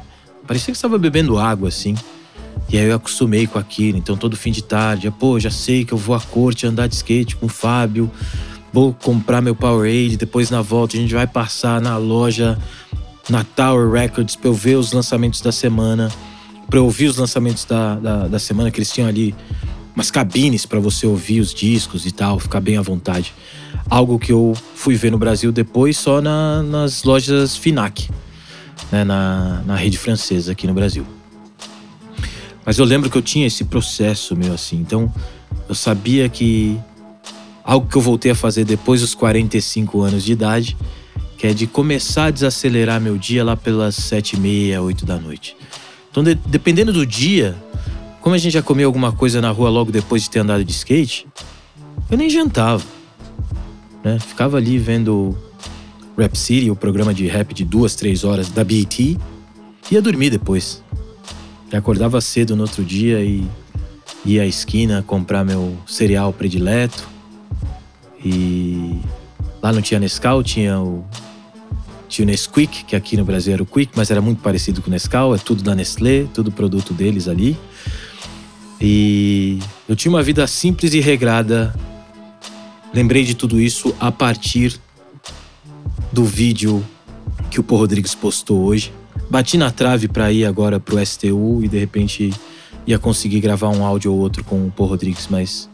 Parecia 0.49 0.73
que 0.73 0.77
estava 0.77 0.99
bebendo 0.99 1.39
água, 1.39 1.69
assim. 1.69 1.95
E 2.69 2.77
aí 2.77 2.89
eu 2.89 2.97
acostumei 2.97 3.47
com 3.47 3.59
aquilo. 3.59 3.99
Então 3.99 4.17
todo 4.17 4.37
fim 4.37 4.51
de 4.51 4.65
tarde, 4.65 5.09
pô, 5.13 5.39
já 5.39 5.51
sei 5.51 5.85
que 5.85 5.93
eu 5.93 5.99
vou 5.99 6.17
à 6.17 6.21
corte 6.21 6.67
andar 6.67 6.89
de 6.89 6.97
skate 6.97 7.37
com 7.37 7.47
o 7.47 7.49
Fábio. 7.49 8.11
Vou 8.73 8.95
comprar 8.95 9.41
meu 9.41 9.55
Powerade, 9.55 10.17
depois 10.17 10.51
na 10.51 10.63
volta 10.63 10.97
a 10.97 11.01
gente 11.01 11.13
vai 11.13 11.27
passar 11.27 11.81
na 11.81 11.97
loja 11.97 12.57
na 13.29 13.45
Tower 13.45 13.91
Records 13.91 14.37
pra 14.37 14.49
eu 14.49 14.55
ver 14.55 14.77
os 14.77 14.93
lançamentos 14.93 15.41
da 15.41 15.53
semana, 15.53 16.11
pra 16.69 16.79
eu 16.79 16.85
ouvir 16.85 17.07
os 17.07 17.17
lançamentos 17.17 17.65
da, 17.65 17.97
da, 17.97 18.29
da 18.29 18.39
semana, 18.39 18.71
que 18.71 18.79
eles 18.79 18.93
tinham 18.93 19.09
ali 19.09 19.35
umas 19.95 20.11
cabines 20.11 20.65
para 20.65 20.79
você 20.79 21.07
ouvir 21.07 21.41
os 21.41 21.53
discos 21.53 22.07
e 22.07 22.13
tal, 22.13 22.39
ficar 22.39 22.61
bem 22.61 22.77
à 22.77 22.83
vontade. 22.83 23.35
Algo 23.89 24.19
que 24.19 24.33
eu 24.33 24.57
fui 24.75 24.95
ver 24.95 25.11
no 25.11 25.19
Brasil 25.19 25.51
depois 25.51 25.99
só 25.99 26.21
na, 26.21 26.63
nas 26.63 27.03
lojas 27.03 27.57
Finac, 27.57 28.09
né, 28.91 29.05
na, 29.05 29.63
na 29.67 29.77
rede 29.77 29.99
francesa 29.99 30.53
aqui 30.53 30.67
no 30.67 30.75
Brasil. 30.75 31.05
Mas 32.65 32.79
eu 32.79 32.85
lembro 32.85 33.11
que 33.11 33.19
eu 33.19 33.23
tinha 33.23 33.47
esse 33.47 33.65
processo 33.65 34.37
meu 34.37 34.55
assim, 34.55 34.77
então 34.77 35.13
eu 35.69 35.75
sabia 35.75 36.29
que 36.29 36.79
algo 37.71 37.87
que 37.87 37.97
eu 37.97 38.03
voltei 38.03 38.33
a 38.33 38.35
fazer 38.35 38.65
depois 38.65 39.01
dos 39.01 39.15
45 39.15 40.03
anos 40.03 40.25
de 40.25 40.33
idade, 40.33 40.77
que 41.39 41.47
é 41.47 41.55
de 41.55 41.69
começar 41.69 42.25
a 42.25 42.31
desacelerar 42.33 43.01
meu 43.01 43.17
dia 43.17 43.45
lá 43.45 43.57
pelas 43.57 43.95
sete 43.95 44.35
e 44.35 44.41
meia, 44.41 44.83
oito 44.83 45.07
da 45.07 45.17
noite. 45.17 45.57
Então, 46.11 46.25
de, 46.25 46.35
dependendo 46.35 46.93
do 46.93 47.07
dia, 47.07 47.57
como 48.21 48.35
a 48.35 48.39
gente 48.39 48.55
já 48.55 48.61
comeu 48.61 48.89
alguma 48.89 49.13
coisa 49.13 49.41
na 49.41 49.53
rua 49.53 49.71
logo 49.71 49.93
depois 49.93 50.25
de 50.25 50.31
ter 50.31 50.41
andado 50.41 50.65
de 50.65 50.73
skate, 50.73 51.29
eu 52.11 52.19
nem 52.19 52.29
jantava. 52.29 52.83
Né? 54.03 54.19
Ficava 54.19 54.57
ali 54.57 54.77
vendo 54.77 55.39
Rap 56.19 56.37
City, 56.37 56.73
o 56.73 56.77
programa 56.77 57.15
de 57.15 57.29
rap 57.29 57.55
de 57.55 57.65
duas, 57.65 57.95
três 57.95 58.25
horas 58.25 58.49
da 58.49 58.65
BET, 58.65 59.17
ia 59.93 60.03
dormir 60.03 60.31
depois. 60.31 60.83
Acordava 61.73 62.21
cedo 62.21 62.57
no 62.57 62.63
outro 62.63 62.83
dia 62.83 63.23
e 63.23 63.47
ia 64.25 64.43
à 64.43 64.47
esquina 64.47 65.05
comprar 65.07 65.45
meu 65.45 65.77
cereal 65.87 66.33
predileto. 66.33 67.20
E 68.25 69.01
lá 69.63 69.73
não 69.73 69.81
tinha 69.81 69.99
Nescau, 70.01 70.43
tinha 70.43 70.79
o 70.79 71.05
tinha 72.11 72.27
o 72.27 72.29
Nesquik, 72.29 72.85
que 72.85 72.97
aqui 72.97 73.17
no 73.17 73.25
Brasil 73.25 73.53
era 73.53 73.63
o 73.63 73.67
Quick, 73.67 73.93
mas 73.95 74.11
era 74.11 74.21
muito 74.21 74.43
parecido 74.43 74.83
com 74.83 74.89
o 74.89 74.91
Nescau, 74.91 75.33
é 75.33 75.39
tudo 75.39 75.63
da 75.63 75.77
Nestlé, 75.77 76.27
tudo 76.35 76.51
produto 76.51 76.93
deles 76.93 77.29
ali. 77.29 77.57
E 78.81 79.61
eu 79.89 79.95
tinha 79.95 80.11
uma 80.11 80.23
vida 80.23 80.45
simples 80.49 80.93
e 80.93 81.01
regrada. 81.01 81.73
Lembrei 82.93 83.25
de 83.25 83.35
tudo 83.37 83.61
isso 83.61 83.95
a 84.01 84.11
partir 84.11 84.77
do 86.13 86.25
vídeo 86.25 86.85
que 87.49 87.61
o 87.61 87.63
Paul 87.63 87.83
Rodrigues 87.83 88.15
postou 88.15 88.65
hoje. 88.65 88.93
Bati 89.31 89.57
na 89.57 89.71
trave 89.71 90.09
para 90.09 90.33
ir 90.33 90.45
agora 90.45 90.81
pro 90.81 90.99
STU 91.07 91.61
e 91.63 91.69
de 91.69 91.79
repente 91.79 92.35
ia 92.85 92.99
conseguir 92.99 93.39
gravar 93.39 93.69
um 93.69 93.85
áudio 93.85 94.13
ou 94.13 94.19
outro 94.19 94.43
com 94.43 94.67
o 94.67 94.73
Paul 94.73 94.89
Rodrigues, 94.89 95.29
mas 95.31 95.70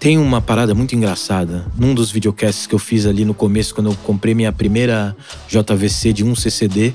tem 0.00 0.16
uma 0.16 0.40
parada 0.40 0.74
muito 0.74 0.96
engraçada. 0.96 1.66
Num 1.76 1.94
dos 1.94 2.10
videocasts 2.10 2.66
que 2.66 2.74
eu 2.74 2.78
fiz 2.78 3.04
ali 3.04 3.22
no 3.22 3.34
começo, 3.34 3.74
quando 3.74 3.90
eu 3.90 3.96
comprei 4.02 4.34
minha 4.34 4.50
primeira 4.50 5.14
JVC 5.46 6.14
de 6.14 6.24
1 6.24 6.34
CCD, 6.34 6.94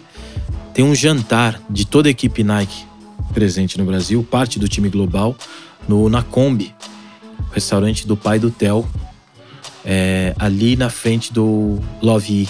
tem 0.73 0.83
um 0.83 0.95
jantar 0.95 1.61
de 1.69 1.85
toda 1.85 2.09
a 2.09 2.11
equipe 2.11 2.43
Nike 2.43 2.83
presente 3.31 3.77
no 3.77 3.85
Brasil, 3.85 4.23
parte 4.23 4.57
do 4.57 4.67
time 4.67 4.89
global, 4.89 5.37
no 5.87 6.09
na 6.09 6.23
Kombi, 6.23 6.73
restaurante 7.51 8.07
do 8.07 8.17
pai 8.17 8.39
do 8.39 8.49
Theo, 8.49 8.87
é, 9.85 10.33
ali 10.39 10.75
na 10.75 10.89
frente 10.89 11.31
do 11.31 11.79
Love 12.01 12.49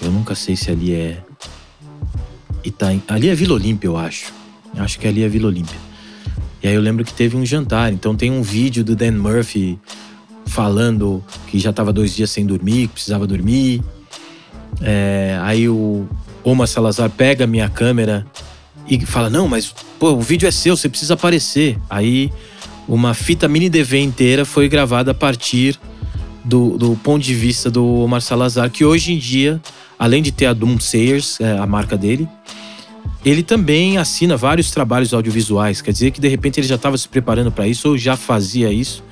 Eu 0.00 0.12
nunca 0.12 0.36
sei 0.36 0.54
se 0.54 0.70
ali 0.70 0.94
é 0.94 1.24
Itaim. 2.62 3.02
Ali 3.08 3.28
é 3.28 3.34
Vila 3.34 3.54
Olímpia, 3.54 3.88
eu 3.88 3.96
acho. 3.96 4.32
Eu 4.76 4.84
acho 4.84 4.96
que 5.00 5.08
ali 5.08 5.24
é 5.24 5.28
Vila 5.28 5.48
Olímpia. 5.48 5.87
E 6.62 6.68
aí 6.68 6.74
eu 6.74 6.80
lembro 6.80 7.04
que 7.04 7.12
teve 7.12 7.36
um 7.36 7.46
jantar, 7.46 7.92
então 7.92 8.16
tem 8.16 8.30
um 8.30 8.42
vídeo 8.42 8.84
do 8.84 8.96
Dan 8.96 9.12
Murphy 9.12 9.78
falando 10.46 11.22
que 11.46 11.58
já 11.58 11.70
estava 11.70 11.92
dois 11.92 12.14
dias 12.14 12.30
sem 12.30 12.44
dormir, 12.44 12.88
que 12.88 12.94
precisava 12.94 13.26
dormir. 13.26 13.82
É, 14.80 15.38
aí 15.42 15.68
o 15.68 16.06
Omar 16.42 16.66
Salazar 16.66 17.10
pega 17.10 17.44
a 17.44 17.46
minha 17.46 17.68
câmera 17.68 18.26
e 18.88 19.04
fala: 19.04 19.30
Não, 19.30 19.46
mas 19.46 19.72
pô, 19.98 20.12
o 20.12 20.20
vídeo 20.20 20.48
é 20.48 20.50
seu, 20.50 20.76
você 20.76 20.88
precisa 20.88 21.14
aparecer. 21.14 21.78
Aí 21.88 22.32
uma 22.88 23.14
fita 23.14 23.46
mini 23.46 23.68
DV 23.68 24.00
inteira 24.00 24.44
foi 24.44 24.68
gravada 24.68 25.10
a 25.10 25.14
partir 25.14 25.78
do, 26.44 26.78
do 26.78 26.96
ponto 26.96 27.22
de 27.22 27.34
vista 27.34 27.70
do 27.70 27.84
Omar 27.84 28.22
Salazar, 28.22 28.70
que 28.70 28.84
hoje 28.84 29.12
em 29.12 29.18
dia, 29.18 29.60
além 29.98 30.22
de 30.22 30.32
ter 30.32 30.46
a 30.46 30.54
Doom 30.54 30.80
Sayers, 30.80 31.38
é, 31.40 31.58
a 31.58 31.66
marca 31.66 31.96
dele, 31.96 32.26
ele 33.24 33.42
também 33.42 33.98
assina 33.98 34.36
vários 34.36 34.70
trabalhos 34.70 35.12
audiovisuais. 35.12 35.82
Quer 35.82 35.92
dizer 35.92 36.10
que 36.10 36.20
de 36.20 36.28
repente 36.28 36.60
ele 36.60 36.66
já 36.66 36.76
estava 36.76 36.96
se 36.96 37.08
preparando 37.08 37.50
para 37.50 37.66
isso 37.66 37.88
ou 37.88 37.98
já 37.98 38.16
fazia 38.16 38.72
isso. 38.72 39.02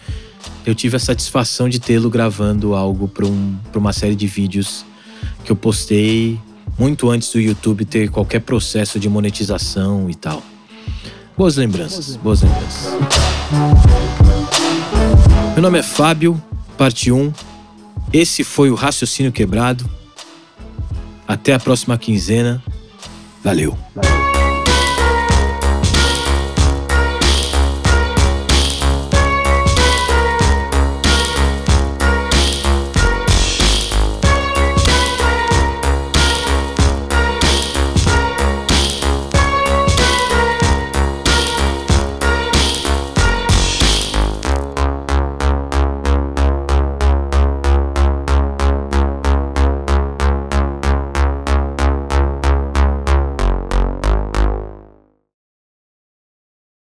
Eu 0.64 0.74
tive 0.74 0.96
a 0.96 1.00
satisfação 1.00 1.68
de 1.68 1.78
tê-lo 1.78 2.08
gravando 2.08 2.74
algo 2.74 3.08
para 3.08 3.26
um, 3.26 3.56
uma 3.74 3.92
série 3.92 4.14
de 4.14 4.26
vídeos 4.26 4.84
que 5.44 5.50
eu 5.50 5.56
postei 5.56 6.38
muito 6.78 7.10
antes 7.10 7.30
do 7.32 7.40
YouTube 7.40 7.84
ter 7.84 8.10
qualquer 8.10 8.40
processo 8.40 8.98
de 8.98 9.08
monetização 9.08 10.08
e 10.10 10.14
tal. 10.14 10.42
Boas 11.36 11.56
lembranças, 11.56 12.16
boas 12.16 12.42
lembranças. 12.42 12.94
Meu 15.52 15.62
nome 15.62 15.78
é 15.78 15.82
Fábio, 15.82 16.42
parte 16.76 17.12
1. 17.12 17.32
Esse 18.12 18.44
foi 18.44 18.70
o 18.70 18.74
Raciocínio 18.74 19.32
Quebrado. 19.32 19.88
Até 21.26 21.54
a 21.54 21.58
próxima 21.58 21.98
quinzena. 21.98 22.62
Valeu. 23.46 23.76